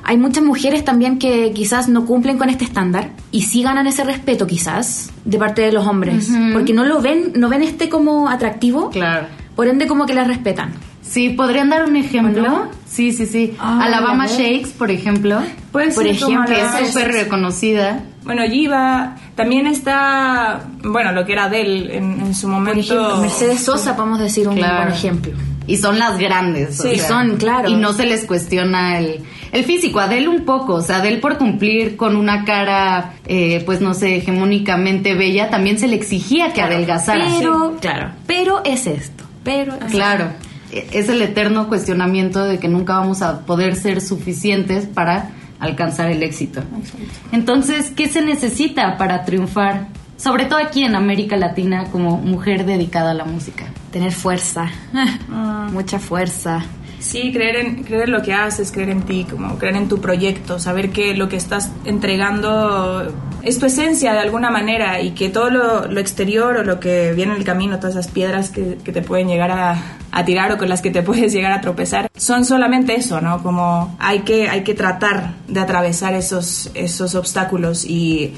hay 0.04 0.18
muchas 0.18 0.44
mujeres 0.44 0.86
también 0.86 1.18
que 1.18 1.52
quizás 1.52 1.90
no 1.90 2.06
cumplen 2.06 2.38
con 2.38 2.48
este 2.50 2.64
estándar 2.64 3.10
y 3.32 3.42
sí 3.42 3.64
ganan 3.64 3.88
ese 3.88 4.04
respeto 4.04 4.46
quizás 4.46 5.10
de 5.26 5.40
parte 5.40 5.64
de 5.64 5.72
los 5.72 5.86
hombres, 5.88 6.30
porque 6.54 6.74
no 6.74 6.86
lo 6.86 7.02
ven, 7.02 7.34
no 7.36 7.50
ven 7.50 7.64
este 7.64 7.90
como 7.90 8.30
atractivo, 8.30 8.92
Claro. 8.92 9.26
Por 9.56 9.68
ende 9.68 9.88
como 9.88 10.06
que 10.06 10.14
la 10.14 10.24
respetan. 10.24 10.74
Sí, 11.02 11.30
¿podrían 11.30 11.70
dar 11.70 11.84
un 11.88 11.96
ejemplo? 11.96 12.68
Sí, 12.88 13.12
sí, 13.14 13.26
sí. 13.28 13.56
Ah, 13.60 13.80
Alabama. 13.84 14.26
Shakes, 14.28 14.70
por 14.78 14.90
ejemplo. 14.90 15.40
Puede 15.72 15.92
por 15.92 16.08
ejemplo, 16.08 16.56
es 16.56 16.88
súper 16.90 17.12
reconocida. 17.12 18.02
Bueno, 18.24 18.42
Giva, 18.50 19.16
también 19.36 19.68
está, 19.68 20.62
bueno, 20.84 21.12
lo 21.12 21.24
que 21.26 21.34
era 21.34 21.44
Adele 21.46 21.96
en, 21.98 22.22
en 22.22 22.34
su 22.34 22.48
Por 22.48 22.56
momento. 22.56 22.80
ejemplo, 22.80 23.18
Mercedes 23.22 23.60
Sosa, 23.64 23.96
podemos 23.96 24.18
decir 24.20 24.48
un 24.48 24.56
Claro. 24.56 24.84
buen 24.86 24.94
ejemplo. 24.94 25.34
Y 25.68 25.78
son 25.78 26.00
las 26.00 26.18
grandes. 26.18 26.78
Sí, 26.78 26.88
o 26.88 26.96
sea, 26.96 27.08
son, 27.08 27.38
claro. 27.38 27.70
Y 27.70 27.76
no 27.76 27.94
se 27.94 28.06
les 28.08 28.26
cuestiona 28.26 28.98
el, 29.00 29.20
el 29.52 29.64
físico. 29.64 30.00
Adele 30.00 30.28
un 30.28 30.44
poco. 30.46 30.76
O 30.76 30.82
sea, 30.82 30.98
Adele 30.98 31.18
por 31.18 31.38
cumplir 31.38 31.98
con 31.98 32.16
una 32.16 32.46
cara, 32.46 33.14
eh, 33.28 33.62
pues 33.66 33.80
no 33.82 33.94
sé, 33.94 34.18
hegemónicamente 34.18 35.14
bella, 35.16 35.50
también 35.52 35.78
se 35.78 35.88
le 35.88 35.96
exigía 35.96 36.52
que 36.54 36.62
adelgazara. 36.64 37.26
Pero, 37.38 37.78
claro, 37.80 38.12
pero 38.28 38.64
es 38.64 38.86
esto, 38.88 39.24
pero 39.46 39.78
Claro. 39.92 40.32
E- 40.72 40.88
Es 40.92 41.08
el 41.08 41.22
eterno 41.22 41.70
cuestionamiento 41.70 42.44
de 42.44 42.60
que 42.60 42.68
nunca 42.68 42.98
vamos 42.98 43.22
a 43.22 43.46
poder 43.46 43.78
ser 43.78 44.02
suficientes 44.02 44.86
para 44.86 45.30
alcanzar 45.60 46.10
el 46.12 46.22
éxito. 46.24 46.62
Entonces, 47.32 47.92
¿qué 47.96 48.10
se 48.10 48.22
necesita 48.22 48.98
para 48.98 49.24
triunfar 49.24 49.88
sobre 50.18 50.46
todo 50.46 50.60
aquí 50.60 50.84
en 50.84 50.96
América 50.96 51.36
Latina, 51.38 51.86
como 51.92 52.18
mujer 52.18 52.66
dedicada 52.66 53.12
a 53.12 53.14
la 53.14 53.26
música? 53.26 53.66
Tener 53.92 54.12
fuerza, 54.12 54.70
mucha 55.72 56.00
fuerza. 56.00 56.64
Sí, 57.06 57.32
creer 57.32 57.58
en, 57.58 57.84
creer 57.84 58.06
en 58.06 58.12
lo 58.14 58.24
que 58.24 58.34
haces, 58.34 58.72
creer 58.72 58.90
en 58.90 59.04
ti, 59.04 59.28
como 59.30 59.60
creer 59.60 59.76
en 59.76 59.88
tu 59.88 60.02
proyecto, 60.02 60.58
saber 60.58 60.90
que 60.90 61.14
lo 61.14 61.30
que 61.30 61.36
estás 61.36 61.72
entregando 61.86 63.14
es 63.44 63.60
tu 63.60 63.68
esencia 63.68 64.12
de 64.14 64.20
alguna 64.22 64.50
manera 64.50 65.00
y 65.00 65.12
que 65.12 65.30
todo 65.30 65.52
lo, 65.52 66.00
exterior 66.00 66.58
o 66.58 66.64
lo 66.64 66.80
que 66.80 67.14
viene 67.14 67.34
en 67.34 67.38
el 67.38 67.44
camino, 67.46 67.78
todas 67.78 67.94
esas 67.94 68.08
piedras 68.08 68.50
que, 68.50 68.78
te 68.92 69.02
pueden 69.04 69.28
llegar 69.28 69.52
a, 69.52 69.98
a, 70.12 70.26
tirar 70.26 70.52
o 70.52 70.58
con 70.58 70.68
las 70.68 70.82
que 70.82 70.90
te 70.90 71.04
puedes 71.04 71.32
llegar 71.32 71.52
a 71.52 71.62
tropezar, 71.62 72.10
son 72.16 72.44
solamente 72.44 72.96
eso, 72.96 73.22
¿no? 73.22 73.44
Como 73.44 73.96
hay 74.00 74.22
que, 74.22 74.50
hay 74.50 74.64
que 74.64 74.74
tratar 74.74 75.36
de 75.48 75.60
atravesar 75.60 76.16
esos, 76.16 76.72
esos 76.74 77.14
obstáculos 77.14 77.86
y 77.86 78.34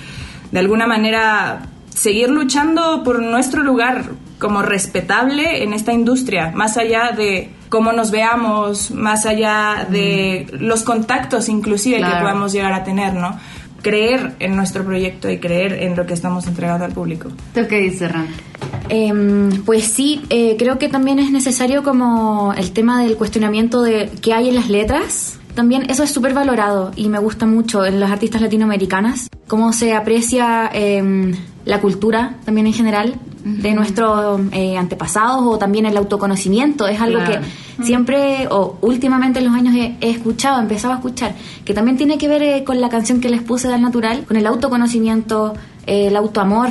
de 0.52 0.60
alguna 0.60 0.88
manera 0.88 1.62
seguir 1.88 2.30
luchando 2.30 3.02
por 3.06 3.22
nuestro 3.22 3.64
lugar 3.64 4.04
como 4.40 4.62
respetable 4.62 5.64
en 5.64 5.72
esta 5.72 5.94
industria, 5.94 6.52
más 6.54 6.76
allá 6.76 7.14
de 7.16 7.56
cómo 7.70 7.92
nos 7.92 8.12
veamos, 8.12 8.92
más 8.92 9.26
allá 9.26 9.88
de 9.90 10.48
los 10.60 10.84
contactos 10.84 11.50
inclusive 11.50 11.98
que 11.98 12.04
podamos 12.04 12.54
llegar 12.54 12.74
a 12.74 12.84
tener, 12.84 13.14
¿no? 13.14 13.38
Creer 13.82 14.34
en 14.40 14.56
nuestro 14.56 14.84
proyecto 14.84 15.30
y 15.30 15.38
creer 15.40 15.74
en 15.74 15.96
lo 15.96 16.06
que 16.06 16.14
estamos 16.14 16.48
entregando 16.48 16.86
al 16.86 16.92
público. 16.92 17.30
¿Tú 17.54 17.62
qué 17.70 17.80
dices, 17.80 18.12
Ran? 18.12 18.28
Em, 18.90 19.64
pues 19.64 19.86
sí, 19.86 20.24
eh, 20.30 20.56
creo 20.58 20.80
que 20.80 20.90
también 20.90 21.20
es 21.20 21.32
necesario 21.32 21.84
como 21.84 22.54
el 22.58 22.72
tema 22.72 23.04
del 23.04 23.18
cuestionamiento 23.18 23.82
de 23.82 24.10
qué 24.22 24.34
hay 24.34 24.50
en 24.50 24.56
las 24.56 24.70
letras. 24.70 25.40
También 25.54 25.90
eso 25.90 26.04
es 26.04 26.12
súper 26.12 26.34
valorado 26.34 26.92
y 26.96 27.10
me 27.10 27.20
gusta 27.20 27.46
mucho 27.46 27.86
en 27.86 28.00
las 28.00 28.12
artistas 28.12 28.42
latinoamericanas, 28.42 29.30
cómo 29.48 29.74
se 29.74 29.94
aprecia 29.94 30.70
em, 30.72 31.34
la 31.66 31.82
cultura 31.82 32.38
también 32.46 32.68
en 32.68 32.74
general 32.74 33.20
de 33.48 33.74
nuestros 33.74 34.42
eh, 34.52 34.78
antepasados 34.78 35.42
o 35.44 35.58
también 35.58 35.86
el 35.86 35.96
autoconocimiento. 35.98 36.88
Es 36.88 37.00
algo 37.00 37.24
que 37.24 37.40
siempre 37.84 38.48
o 38.50 38.78
últimamente 38.82 39.40
en 39.40 39.46
los 39.46 39.54
años 39.54 39.76
he, 39.76 40.10
escuchado, 40.10 40.60
he 40.60 40.62
empezado 40.62 40.94
a 40.94 40.98
escuchar, 40.98 41.36
que 41.64 41.74
también 41.74 41.98
tiene 41.98 42.18
que 42.18 42.28
ver 42.28 42.44
eh, 42.44 42.64
con 42.64 42.82
la 42.82 42.90
canción 42.90 43.22
que 43.22 43.30
les 43.30 43.42
puse 43.42 43.68
del 43.68 43.82
natural, 43.82 44.26
con 44.26 44.38
el 44.38 44.46
autoconocimiento, 44.46 45.54
eh, 45.86 46.08
el 46.08 46.16
autoamor. 46.16 46.70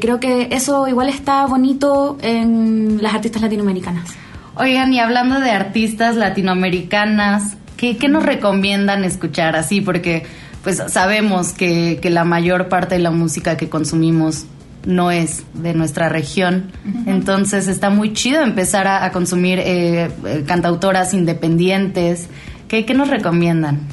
creo 0.00 0.20
que 0.20 0.48
eso 0.50 0.88
igual 0.88 1.08
está 1.08 1.46
bonito 1.46 2.18
en 2.22 3.02
las 3.02 3.14
artistas 3.14 3.42
latinoamericanas. 3.42 4.10
Oigan, 4.56 4.92
y 4.92 4.98
hablando 4.98 5.38
de 5.38 5.50
artistas 5.50 6.16
latinoamericanas, 6.16 7.56
¿qué, 7.76 7.96
qué 7.96 8.08
nos 8.08 8.24
recomiendan 8.24 9.04
escuchar 9.04 9.54
así? 9.54 9.80
Porque 9.80 10.24
pues 10.62 10.82
sabemos 10.88 11.52
que, 11.52 11.98
que 12.02 12.10
la 12.10 12.24
mayor 12.24 12.68
parte 12.68 12.96
de 12.96 13.00
la 13.00 13.10
música 13.12 13.56
que 13.56 13.68
consumimos 13.68 14.46
no 14.84 15.10
es 15.10 15.44
de 15.54 15.74
nuestra 15.74 16.08
región. 16.08 16.72
Entonces 17.06 17.68
está 17.68 17.90
muy 17.90 18.12
chido 18.12 18.42
empezar 18.42 18.86
a, 18.86 19.10
consumir 19.12 19.58
eh, 19.58 20.10
eh, 20.24 20.44
cantautoras 20.46 21.14
independientes. 21.14 22.28
¿Qué, 22.68 22.84
nos 22.94 23.08
recomiendan? 23.08 23.86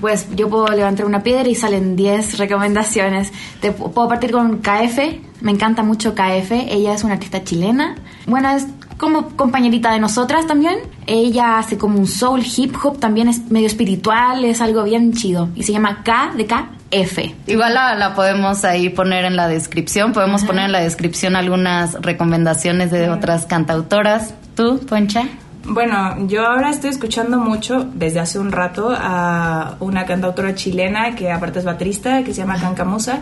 pues 0.00 0.26
yo 0.34 0.48
puedo 0.48 0.68
levantar 0.68 1.04
una 1.04 1.22
piedra 1.22 1.46
y 1.46 1.54
salen 1.54 1.96
10 1.96 2.38
recomendaciones. 2.38 3.30
Te, 3.60 3.72
puedo 3.72 4.08
partir 4.08 4.30
con 4.30 4.58
KF, 4.58 4.98
me 5.42 5.52
encanta 5.52 5.82
mucho 5.82 6.14
KF, 6.14 6.50
ella 6.52 6.94
es 6.94 7.04
una 7.04 7.14
artista 7.14 7.44
chilena. 7.44 7.96
Bueno, 8.26 8.48
es 8.50 8.66
como 8.96 9.28
compañerita 9.36 9.92
de 9.92 10.00
nosotras 10.00 10.46
también. 10.46 10.78
Ella 11.06 11.58
hace 11.58 11.76
como 11.76 11.98
un 11.98 12.06
soul 12.06 12.42
hip 12.42 12.74
hop, 12.82 12.98
también 12.98 13.28
es 13.28 13.50
medio 13.50 13.66
espiritual, 13.66 14.44
es 14.46 14.62
algo 14.62 14.82
bien 14.84 15.12
chido. 15.12 15.50
Y 15.54 15.62
se 15.64 15.72
llama 15.72 16.02
K 16.04 16.32
de 16.34 16.46
K 16.46 16.70
F. 16.90 17.34
Igual 17.46 17.74
la, 17.74 18.14
podemos 18.14 18.64
ahí 18.64 18.88
poner 18.88 19.24
en 19.24 19.36
la 19.36 19.48
descripción, 19.48 20.12
podemos 20.12 20.44
poner 20.44 20.66
en 20.66 20.72
la 20.72 20.80
descripción 20.80 21.36
algunas 21.36 21.94
recomendaciones 22.00 22.90
de 22.90 23.10
otras 23.10 23.46
cantautoras. 23.46 24.34
¿Tú, 24.54 24.80
Poncha? 24.88 25.24
Bueno, 25.64 26.26
yo 26.26 26.46
ahora 26.46 26.70
estoy 26.70 26.90
escuchando 26.90 27.38
mucho 27.38 27.86
desde 27.94 28.20
hace 28.20 28.38
un 28.38 28.52
rato 28.52 28.94
a 28.96 29.76
una 29.80 30.06
cantautora 30.06 30.54
chilena 30.54 31.14
que 31.14 31.30
aparte 31.30 31.58
es 31.58 31.64
baterista, 31.64 32.22
que 32.24 32.32
se 32.32 32.40
llama 32.40 32.58
Cancamusa. 32.58 33.20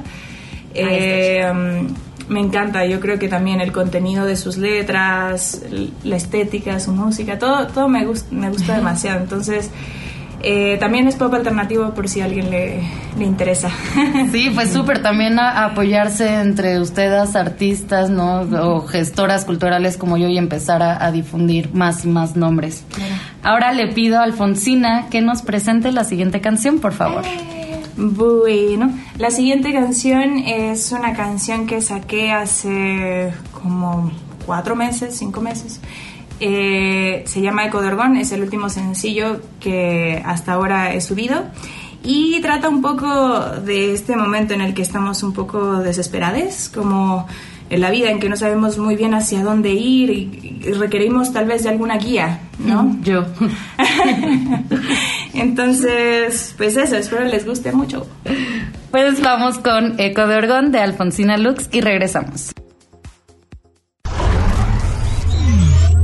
Eh, 0.72 1.50
me 2.28 2.40
encanta, 2.40 2.84
yo 2.84 3.00
creo 3.00 3.18
que 3.18 3.28
también 3.28 3.60
el 3.60 3.72
contenido 3.72 4.26
de 4.26 4.36
sus 4.36 4.56
letras, 4.56 5.62
la 6.02 6.16
estética, 6.16 6.78
su 6.80 6.92
música, 6.92 7.38
todo, 7.38 7.66
todo 7.68 7.88
me, 7.88 8.04
gusta, 8.04 8.28
me 8.34 8.50
gusta 8.50 8.76
demasiado. 8.76 9.20
Entonces, 9.20 9.70
eh, 10.48 10.76
también 10.78 11.08
es 11.08 11.16
pop 11.16 11.34
alternativo 11.34 11.92
por 11.92 12.08
si 12.08 12.20
a 12.20 12.26
alguien 12.26 12.52
le, 12.52 12.80
le 13.18 13.24
interesa. 13.24 13.68
Sí, 14.30 14.50
pues 14.54 14.72
súper 14.72 15.02
también 15.02 15.40
apoyarse 15.40 16.40
entre 16.40 16.78
ustedes, 16.80 17.34
artistas, 17.34 18.10
¿no? 18.10 18.42
O 18.42 18.86
gestoras 18.86 19.44
culturales 19.44 19.96
como 19.96 20.16
yo 20.16 20.28
y 20.28 20.38
empezar 20.38 20.84
a, 20.84 21.10
difundir 21.10 21.74
más 21.74 22.04
y 22.04 22.08
más 22.08 22.36
nombres. 22.36 22.84
Ahora 23.42 23.72
le 23.72 23.88
pido 23.88 24.20
a 24.20 24.22
Alfonsina 24.22 25.08
que 25.10 25.20
nos 25.20 25.42
presente 25.42 25.90
la 25.90 26.04
siguiente 26.04 26.40
canción, 26.40 26.78
por 26.78 26.92
favor. 26.92 27.24
Bueno, 27.96 28.92
la 29.18 29.30
siguiente 29.30 29.72
canción 29.72 30.38
es 30.38 30.92
una 30.92 31.14
canción 31.14 31.66
que 31.66 31.80
saqué 31.80 32.30
hace 32.30 33.32
como 33.52 34.12
cuatro 34.44 34.76
meses, 34.76 35.16
cinco 35.16 35.40
meses. 35.40 35.80
Eh, 36.40 37.22
se 37.26 37.40
llama 37.40 37.64
Eco 37.64 37.80
de 37.80 37.88
Orgón, 37.88 38.16
es 38.16 38.32
el 38.32 38.42
último 38.42 38.68
sencillo 38.68 39.40
que 39.58 40.22
hasta 40.24 40.52
ahora 40.52 40.92
he 40.92 41.00
subido 41.00 41.44
y 42.06 42.40
trata 42.40 42.68
un 42.68 42.82
poco 42.82 43.40
de 43.64 43.92
este 43.92 44.16
momento 44.16 44.54
en 44.54 44.60
el 44.60 44.74
que 44.74 44.82
estamos 44.82 45.22
un 45.22 45.32
poco 45.32 45.78
desesperados, 45.78 46.70
como 46.72 47.26
en 47.68 47.80
la 47.80 47.90
vida 47.90 48.10
en 48.10 48.20
que 48.20 48.28
no 48.28 48.36
sabemos 48.36 48.78
muy 48.78 48.94
bien 48.94 49.12
hacia 49.12 49.42
dónde 49.42 49.70
ir 49.70 50.10
y, 50.10 50.72
requerimos 50.78 51.32
tal 51.32 51.46
vez 51.46 51.64
de 51.64 51.70
alguna 51.70 51.96
guía, 51.96 52.40
¿no? 52.58 52.84
Mm, 52.84 53.02
yo. 53.02 53.24
Entonces, 55.34 56.54
pues 56.56 56.76
eso, 56.76 56.96
espero 56.96 57.24
les 57.24 57.44
guste 57.44 57.72
mucho. 57.72 58.06
Pues 58.90 59.20
vamos 59.20 59.58
con 59.58 59.98
Eco 59.98 60.26
de 60.26 60.36
Orgón 60.36 60.72
de 60.72 60.80
Alfonsina 60.80 61.36
Lux 61.36 61.68
y 61.72 61.80
regresamos. 61.80 62.55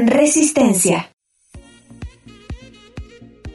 En 0.00 0.06
Resistencia. 0.06 1.10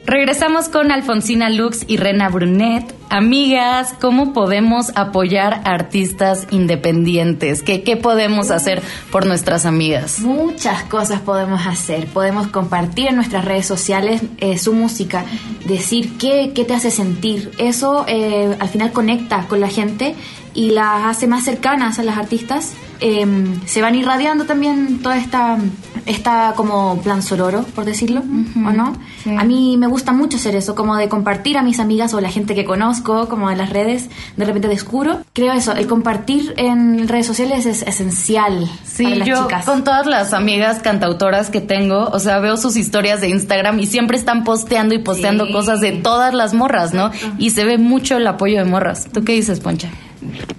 Regresamos 0.04 0.68
con 0.68 0.92
Alfonsina 0.92 1.50
Lux 1.50 1.84
y 1.88 1.96
Rena 1.96 2.28
Brunet. 2.28 2.94
Amigas, 3.10 3.92
¿cómo 4.00 4.32
podemos 4.32 4.92
apoyar 4.94 5.62
artistas 5.64 6.46
independientes? 6.52 7.62
¿Qué, 7.62 7.82
¿Qué 7.82 7.96
podemos 7.96 8.52
hacer 8.52 8.80
por 9.10 9.26
nuestras 9.26 9.66
amigas? 9.66 10.20
Muchas 10.20 10.84
cosas 10.84 11.20
podemos 11.20 11.66
hacer. 11.66 12.06
Podemos 12.06 12.46
compartir 12.46 13.08
en 13.08 13.16
nuestras 13.16 13.44
redes 13.44 13.66
sociales 13.66 14.22
eh, 14.38 14.58
su 14.58 14.72
música, 14.72 15.24
decir 15.66 16.16
qué, 16.18 16.52
qué, 16.54 16.64
te 16.64 16.74
hace 16.74 16.92
sentir. 16.92 17.50
Eso 17.58 18.04
eh, 18.06 18.54
al 18.60 18.68
final 18.68 18.92
conecta 18.92 19.48
con 19.48 19.58
la 19.58 19.68
gente 19.68 20.14
y 20.56 20.70
las 20.70 21.04
hace 21.04 21.26
más 21.28 21.44
cercanas 21.44 21.98
a 21.98 22.02
las 22.02 22.16
artistas. 22.18 22.72
Eh, 23.00 23.26
se 23.66 23.82
van 23.82 23.94
irradiando 23.94 24.46
también 24.46 25.00
toda 25.02 25.18
esta 25.18 25.58
está 26.06 26.54
como 26.56 27.00
plan 27.02 27.20
sororo, 27.20 27.64
por 27.74 27.84
decirlo, 27.84 28.20
¿o 28.20 28.70
no? 28.70 28.96
A 29.38 29.42
mí 29.44 29.76
me 29.76 29.88
gusta 29.88 30.12
mucho 30.12 30.36
hacer 30.36 30.54
eso, 30.54 30.76
como 30.76 30.96
de 30.96 31.08
compartir 31.08 31.58
a 31.58 31.62
mis 31.62 31.80
amigas 31.80 32.14
o 32.14 32.20
la 32.20 32.30
gente 32.30 32.54
que 32.54 32.64
conozco, 32.64 33.28
como 33.28 33.50
en 33.50 33.58
las 33.58 33.70
redes, 33.70 34.08
de 34.36 34.44
repente 34.44 34.68
descubro. 34.68 35.18
Creo 35.32 35.52
eso, 35.52 35.72
el 35.74 35.88
compartir 35.88 36.54
en 36.58 37.08
redes 37.08 37.26
sociales 37.26 37.66
es 37.66 37.82
esencial 37.82 38.70
sí, 38.84 39.02
para 39.02 39.16
las 39.16 39.28
yo 39.28 39.42
chicas. 39.42 39.64
con 39.66 39.82
todas 39.82 40.06
las 40.06 40.32
amigas 40.32 40.78
cantautoras 40.78 41.50
que 41.50 41.60
tengo, 41.60 42.06
o 42.12 42.18
sea, 42.20 42.38
veo 42.38 42.56
sus 42.56 42.76
historias 42.76 43.20
de 43.20 43.28
Instagram 43.28 43.78
y 43.80 43.86
siempre 43.86 44.16
están 44.16 44.44
posteando 44.44 44.94
y 44.94 44.98
posteando 45.00 45.46
Sí. 45.46 45.52
cosas 45.52 45.80
de 45.80 45.90
todas 45.92 46.32
las 46.34 46.54
morras, 46.54 46.94
¿no? 46.94 47.10
Y 47.36 47.50
se 47.50 47.64
ve 47.64 47.78
mucho 47.78 48.16
el 48.16 48.26
apoyo 48.28 48.58
de 48.58 48.64
morras. 48.64 49.08
¿Tú 49.12 49.24
qué 49.24 49.32
dices, 49.32 49.58
Poncha? 49.60 49.88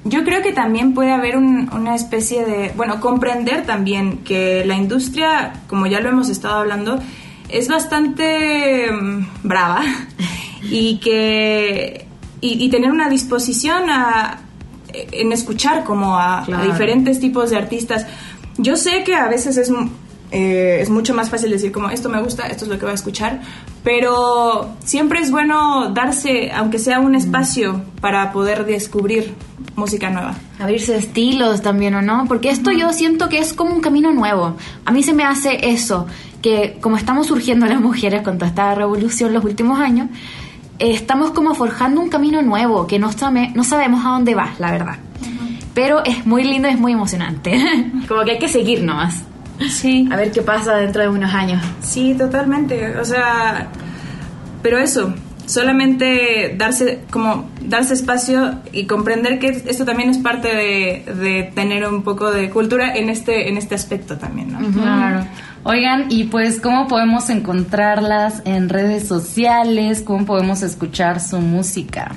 Yo 0.04 0.24
creo 0.24 0.42
que 0.42 0.54
también 0.54 0.94
puede 0.94 1.12
haber 1.12 1.36
un- 1.38 1.70
una 1.74 1.96
especie 1.96 2.46
de, 2.46 2.72
bueno, 2.76 3.00
comprender 3.00 3.66
también 3.66 4.20
que 4.20 4.64
la 4.66 4.76
industria, 4.76 5.54
como 5.68 5.88
ya 5.88 6.00
lo 6.00 6.10
hemos 6.10 6.30
estado 6.30 6.56
hablando, 6.60 7.00
es 7.50 7.68
bastante 7.68 8.92
mm, 8.92 9.26
brava 9.44 9.82
y 10.64 10.98
que 11.00 12.06
y, 12.40 12.64
y 12.64 12.70
tener 12.70 12.92
una 12.92 13.10
disposición 13.10 13.90
a 13.90 14.42
en 14.94 15.32
escuchar 15.32 15.84
como 15.84 16.18
a, 16.18 16.46
diferentes 16.66 17.20
tipos 17.20 17.50
de 17.50 17.58
artistas. 17.58 18.06
Yo 18.58 18.76
sé 18.76 19.04
que 19.04 19.16
a 19.16 19.28
veces 19.28 19.58
es 19.58 19.72
eh, 20.32 20.80
es 20.82 20.90
mucho 20.90 21.14
más 21.14 21.30
fácil 21.30 21.52
decir 21.52 21.72
como 21.72 21.90
esto 21.90 22.10
me 22.10 22.22
gusta, 22.22 22.48
esto 22.48 22.66
es 22.66 22.70
lo 22.72 22.78
que 22.78 22.86
voy 22.86 22.92
a 22.92 22.96
escuchar, 22.96 23.42
pero 23.92 24.76
siempre 24.84 25.22
es 25.22 25.32
bueno 25.32 25.92
darse, 25.92 26.52
aunque 26.52 26.78
sea 26.78 27.00
un 27.00 27.16
espacio, 27.16 27.84
para 28.02 28.34
poder 28.34 28.66
descubrir 28.66 29.34
música 29.78 30.10
nueva. 30.10 30.36
Abrirse 30.60 30.98
estilos 30.98 31.62
también, 31.62 31.96
¿o 31.96 32.02
no? 32.02 32.26
Porque 32.28 32.50
esto 32.50 32.74
yo 32.74 32.92
siento 32.92 33.30
que 33.30 33.40
es 33.40 33.54
como 33.54 33.74
un 33.74 33.80
camino 33.80 34.12
nuevo. 34.12 34.58
A 34.84 34.92
mí 34.92 35.04
se 35.04 35.14
me 35.14 35.24
hace 35.24 35.70
eso, 35.70 36.06
que 36.42 36.80
como 36.82 36.98
estamos 36.98 37.28
surgiendo 37.28 37.66
las 37.66 37.80
mujeres 37.80 38.24
con 38.24 38.38
toda 38.38 38.50
esta 38.50 38.76
revolución 38.76 39.34
los 39.34 39.46
últimos 39.46 39.80
años, 39.80 40.10
eh, 40.80 40.92
estamos 40.92 41.32
como 41.32 41.56
forjando 41.56 42.02
un 42.02 42.10
camino 42.10 42.42
nuevo 42.42 42.88
que 42.88 43.00
no, 43.00 43.14
sabe- 43.14 43.54
no 43.56 43.64
sabemos 43.64 44.06
a 44.06 44.10
dónde 44.10 44.36
va, 44.36 44.50
la 44.60 44.70
verdad. 44.70 44.98
Pero 45.74 46.04
es 46.04 46.26
muy 46.26 46.44
lindo 46.44 46.68
y 46.68 46.72
es 46.72 46.80
muy 46.80 46.92
emocionante. 46.92 47.58
como 48.10 48.26
que 48.26 48.32
hay 48.32 48.40
que 48.40 48.50
seguir 48.50 48.84
nomás. 48.84 49.24
Sí. 49.70 50.08
A 50.12 50.16
ver 50.16 50.32
qué 50.32 50.42
pasa 50.42 50.76
dentro 50.76 51.02
de 51.02 51.10
unos 51.10 51.34
años. 51.34 51.64
Sí, 51.82 52.16
totalmente. 52.18 52.98
O 52.98 53.06
sea, 53.06 53.68
pero 54.62 54.78
eso, 54.78 55.14
solamente 55.46 56.56
darse 56.58 57.02
como 57.10 57.50
darse 57.62 57.94
espacio 57.94 58.60
y 58.72 58.86
comprender 58.86 59.40
que 59.40 59.48
esto 59.48 59.86
también 59.86 60.10
es 60.10 60.18
parte 60.18 60.50
de, 60.50 61.14
de 61.14 61.52
tener 61.56 61.88
un 61.88 62.04
poco 62.04 62.32
de 62.32 62.50
cultura 62.50 62.96
en 62.96 63.10
este 63.10 63.50
en 63.50 63.58
este 63.58 63.76
aspecto 63.76 64.18
también, 64.18 64.54
¿no? 64.54 64.60
Claro. 64.72 65.26
Oigan, 65.64 66.06
y 66.10 66.26
pues, 66.26 66.62
¿cómo 66.62 66.88
podemos 66.88 67.30
encontrarlas 67.30 68.42
en 68.46 68.70
redes 68.70 69.08
sociales? 69.08 70.02
¿Cómo 70.02 70.26
podemos 70.26 70.62
escuchar 70.62 71.20
su 71.20 71.40
música? 71.40 72.12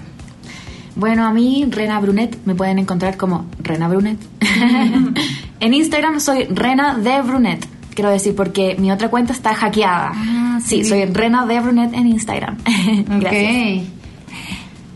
Bueno, 0.94 1.24
a 1.26 1.32
mí, 1.32 1.66
Rena 1.68 1.98
Brunet, 1.98 2.38
me 2.44 2.54
pueden 2.54 2.78
encontrar 2.78 3.16
como 3.16 3.46
Rena 3.60 3.88
Brunet. 3.88 4.18
en 5.60 5.74
Instagram 5.74 6.20
soy 6.20 6.44
Rena 6.44 6.96
de 6.98 7.20
Brunet, 7.22 7.66
quiero 7.94 8.10
decir, 8.10 8.34
porque 8.34 8.76
mi 8.78 8.90
otra 8.90 9.08
cuenta 9.08 9.32
está 9.32 9.54
hackeada. 9.54 10.12
Ah, 10.14 10.58
sí, 10.62 10.82
sí. 10.84 10.90
soy 10.90 11.04
Rena 11.06 11.46
de 11.46 11.60
Brunet 11.60 11.92
en 11.94 12.06
Instagram. 12.06 12.56
Gracias. 13.20 13.84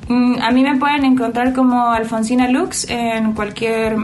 Mm, 0.09 0.37
A 0.43 0.51
mí 0.51 0.63
me 0.63 0.77
pueden 0.77 1.05
encontrar 1.05 1.53
como 1.55 1.91
Alfonsina 1.91 2.49
Lux 2.49 2.87
en 2.91 3.33
cualquier 3.33 3.97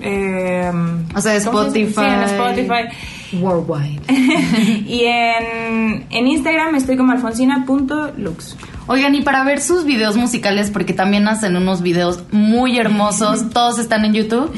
eh, 0.00 0.70
O 1.14 1.20
sea, 1.20 1.42
¿cómo 1.44 1.70
se 1.70 1.78
dice? 1.78 1.94
Sí, 1.94 2.00
en 2.00 2.22
Spotify. 2.22 2.72
Spotify. 2.72 3.36
Worldwide. 3.42 4.00
y 4.86 5.04
en, 5.04 6.06
en 6.10 6.26
Instagram 6.26 6.74
estoy 6.74 6.96
como 6.96 7.12
alfonsina.lux. 7.12 8.56
Oigan, 8.86 9.14
y 9.14 9.22
para 9.22 9.44
ver 9.44 9.60
sus 9.60 9.84
videos 9.84 10.16
musicales, 10.16 10.70
porque 10.70 10.92
también 10.92 11.28
hacen 11.28 11.54
unos 11.56 11.80
videos 11.80 12.24
muy 12.32 12.78
hermosos, 12.78 13.50
todos 13.52 13.78
están 13.78 14.04
en 14.04 14.14
YouTube. 14.14 14.50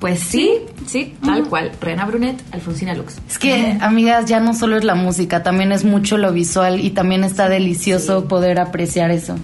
Pues 0.00 0.20
sí, 0.20 0.50
sí, 0.88 1.14
tal 1.24 1.44
cual. 1.48 1.70
Rena 1.80 2.04
Brunet, 2.06 2.42
Alfonsina 2.52 2.94
Lux. 2.94 3.16
Es 3.28 3.38
que, 3.38 3.76
amigas, 3.80 4.26
ya 4.26 4.40
no 4.40 4.54
solo 4.54 4.76
es 4.76 4.84
la 4.84 4.94
música, 4.94 5.42
también 5.42 5.70
es 5.72 5.84
mucho 5.84 6.16
lo 6.18 6.32
visual 6.32 6.80
y 6.80 6.90
también 6.90 7.22
está 7.24 7.48
delicioso 7.48 8.26
poder 8.26 8.58
apreciar 8.58 9.10
eso. 9.10 9.36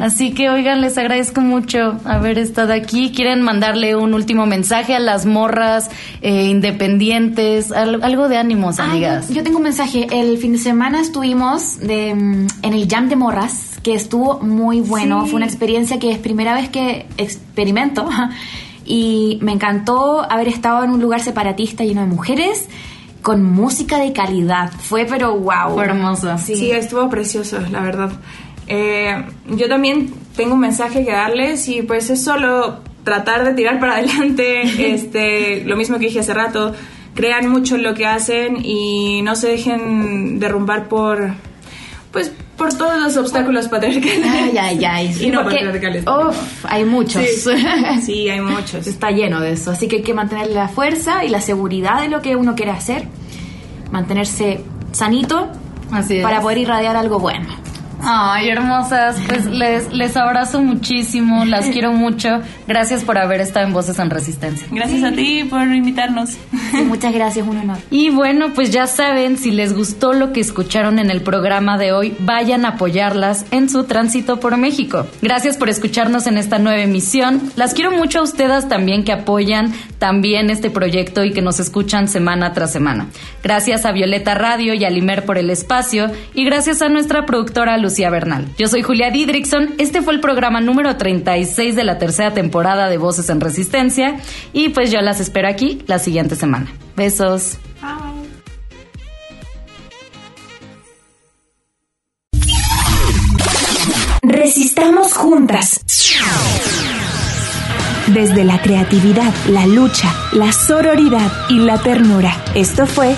Así 0.00 0.32
que, 0.32 0.48
oigan, 0.50 0.80
les 0.80 0.96
agradezco 0.98 1.40
mucho 1.42 1.98
haber 2.04 2.38
estado 2.38 2.72
aquí. 2.72 3.12
¿Quieren 3.14 3.42
mandarle 3.42 3.94
un 3.94 4.14
último 4.14 4.44
mensaje 4.46 4.94
a 4.96 4.98
las 4.98 5.26
morras 5.26 5.90
eh, 6.22 6.46
independientes? 6.46 7.70
Al- 7.72 8.02
algo 8.02 8.28
de 8.28 8.36
ánimos, 8.38 8.80
Ah, 8.80 8.84
amigas. 8.90 9.28
yo, 9.28 9.34
yo 9.36 9.42
tengo 9.44 9.58
un 9.58 9.64
mensaje. 9.64 10.06
El 10.10 10.38
fin 10.38 10.52
de 10.52 10.58
semana 10.58 11.00
estuvimos 11.00 11.78
de, 11.78 12.14
mm, 12.14 12.46
en 12.62 12.72
el 12.72 12.88
Jam 12.88 13.08
de 13.08 13.16
Morras, 13.16 13.78
que 13.82 13.94
estuvo 13.94 14.40
muy 14.40 14.80
bueno. 14.80 15.24
Sí. 15.24 15.30
Fue 15.30 15.36
una 15.36 15.46
experiencia 15.46 15.98
que 15.98 16.10
es 16.10 16.18
primera 16.18 16.54
vez 16.54 16.68
que 16.68 17.06
experimento. 17.18 18.08
Y 18.86 19.38
me 19.42 19.52
encantó 19.52 20.22
haber 20.30 20.48
estado 20.48 20.84
en 20.84 20.90
un 20.90 21.00
lugar 21.00 21.20
separatista 21.20 21.84
lleno 21.84 22.02
de 22.02 22.06
mujeres 22.06 22.68
con 23.22 23.42
música 23.42 23.98
de 23.98 24.12
calidad. 24.12 24.70
Fue, 24.70 25.04
pero 25.04 25.36
wow. 25.36 25.74
Fue 25.74 25.84
hermoso. 25.84 26.38
Sí. 26.38 26.70
estuvo 26.70 27.10
precioso, 27.10 27.58
la 27.72 27.80
verdad. 27.80 28.12
Eh, 28.68 29.24
yo 29.48 29.68
también 29.68 30.14
tengo 30.36 30.54
un 30.54 30.60
mensaje 30.60 31.04
que 31.04 31.10
darles 31.10 31.68
y 31.68 31.82
pues 31.82 32.08
es 32.10 32.22
solo 32.22 32.78
tratar 33.02 33.44
de 33.44 33.54
tirar 33.54 33.80
para 33.80 33.94
adelante, 33.96 34.92
este, 34.92 35.64
lo 35.64 35.76
mismo 35.76 35.98
que 35.98 36.06
dije 36.06 36.20
hace 36.20 36.34
rato, 36.34 36.72
crean 37.14 37.48
mucho 37.48 37.76
en 37.76 37.82
lo 37.82 37.94
que 37.94 38.06
hacen 38.06 38.64
y 38.64 39.22
no 39.22 39.34
se 39.34 39.48
dejen 39.48 40.38
derrumbar 40.38 40.88
por, 40.88 41.32
pues, 42.16 42.32
por 42.56 42.72
todos 42.72 42.98
los 42.98 43.14
obstáculos 43.18 43.68
patriarcales. 43.68 44.26
Ay, 44.26 44.56
ay, 44.58 44.84
ay. 44.86 45.16
Y 45.20 45.28
no 45.28 45.42
Porque, 45.42 45.56
patriarcales. 45.56 46.04
uf, 46.06 46.64
hay 46.64 46.82
muchos. 46.86 47.22
Sí. 47.22 47.50
Sí, 48.02 48.30
hay 48.30 48.40
muchos. 48.40 48.86
Está 48.86 49.10
lleno 49.10 49.38
de 49.42 49.52
eso. 49.52 49.72
Así 49.72 49.86
que 49.86 49.96
hay 49.96 50.02
que 50.02 50.14
mantener 50.14 50.46
la 50.48 50.68
fuerza 50.68 51.26
y 51.26 51.28
la 51.28 51.42
seguridad 51.42 52.00
de 52.00 52.08
lo 52.08 52.22
que 52.22 52.34
uno 52.34 52.54
quiere 52.54 52.70
hacer. 52.70 53.06
Mantenerse 53.90 54.64
sanito 54.92 55.48
Así 55.92 56.22
para 56.22 56.40
poder 56.40 56.56
irradiar 56.56 56.96
algo 56.96 57.18
bueno. 57.18 57.48
Ay, 58.02 58.50
hermosas, 58.50 59.16
pues 59.26 59.46
les, 59.46 59.92
les 59.92 60.16
abrazo 60.16 60.62
muchísimo, 60.62 61.44
las 61.44 61.66
quiero 61.66 61.92
mucho. 61.92 62.40
Gracias 62.66 63.04
por 63.04 63.18
haber 63.18 63.40
estado 63.40 63.66
en 63.66 63.72
Voces 63.72 63.98
en 63.98 64.10
Resistencia. 64.10 64.66
Gracias 64.70 65.02
a 65.02 65.12
ti 65.12 65.44
por 65.44 65.62
invitarnos. 65.62 66.30
Sí, 66.30 66.82
muchas 66.86 67.12
gracias, 67.12 67.46
un 67.46 67.58
honor. 67.58 67.78
Y 67.90 68.10
bueno, 68.10 68.52
pues 68.54 68.70
ya 68.70 68.86
saben, 68.86 69.38
si 69.38 69.50
les 69.50 69.74
gustó 69.74 70.12
lo 70.12 70.32
que 70.32 70.40
escucharon 70.40 70.98
en 70.98 71.10
el 71.10 71.22
programa 71.22 71.78
de 71.78 71.92
hoy, 71.92 72.14
vayan 72.20 72.64
a 72.64 72.70
apoyarlas 72.70 73.46
en 73.50 73.68
su 73.68 73.84
tránsito 73.84 74.40
por 74.40 74.56
México. 74.56 75.06
Gracias 75.22 75.56
por 75.56 75.68
escucharnos 75.68 76.26
en 76.26 76.38
esta 76.38 76.58
nueva 76.58 76.82
emisión. 76.82 77.40
Las 77.56 77.74
quiero 77.74 77.92
mucho 77.92 78.20
a 78.20 78.22
ustedes 78.22 78.68
también 78.68 79.04
que 79.04 79.12
apoyan 79.12 79.72
también 79.98 80.50
este 80.50 80.70
proyecto 80.70 81.24
y 81.24 81.32
que 81.32 81.42
nos 81.42 81.60
escuchan 81.60 82.08
semana 82.08 82.52
tras 82.52 82.72
semana. 82.72 83.06
Gracias 83.42 83.86
a 83.86 83.92
Violeta 83.92 84.34
Radio 84.34 84.74
y 84.74 84.84
a 84.84 84.90
Limer 84.90 85.24
por 85.24 85.38
el 85.38 85.50
espacio 85.50 86.10
y 86.34 86.44
gracias 86.44 86.82
a 86.82 86.88
nuestra 86.88 87.26
productora 87.26 87.78
Lucía 87.86 88.10
Bernal. 88.10 88.48
Yo 88.58 88.66
soy 88.66 88.82
Julia 88.82 89.12
Didrikson. 89.12 89.74
Este 89.78 90.02
fue 90.02 90.12
el 90.12 90.20
programa 90.20 90.60
número 90.60 90.96
36 90.96 91.76
de 91.76 91.84
la 91.84 91.98
tercera 91.98 92.34
temporada 92.34 92.88
de 92.88 92.98
Voces 92.98 93.30
en 93.30 93.40
Resistencia 93.40 94.16
y 94.52 94.70
pues 94.70 94.90
yo 94.90 95.00
las 95.02 95.20
espero 95.20 95.46
aquí 95.48 95.82
la 95.86 96.00
siguiente 96.00 96.34
semana. 96.34 96.66
Besos. 96.96 97.58
Resistamos 104.22 105.14
juntas. 105.14 105.80
Desde 108.08 108.42
la 108.44 108.60
creatividad, 108.60 109.32
la 109.48 109.64
lucha, 109.68 110.12
la 110.32 110.50
sororidad 110.50 111.30
y 111.48 111.60
la 111.60 111.78
ternura. 111.78 112.36
Esto 112.56 112.86
fue 112.86 113.14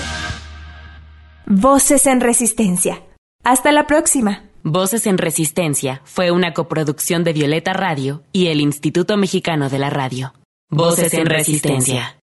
Voces 1.47 2.05
en 2.05 2.21
Resistencia. 2.21 3.01
Hasta 3.43 3.71
la 3.71 3.87
próxima. 3.87 4.48
Voces 4.63 5.07
en 5.07 5.17
Resistencia 5.17 6.01
fue 6.03 6.31
una 6.31 6.53
coproducción 6.53 7.23
de 7.23 7.33
Violeta 7.33 7.73
Radio 7.73 8.23
y 8.33 8.47
el 8.47 8.59
Instituto 8.59 9.15
Mexicano 9.15 9.69
de 9.69 9.79
la 9.79 9.89
Radio. 9.89 10.33
Voces 10.69 11.13
en 11.13 11.27
Resistencia. 11.27 12.17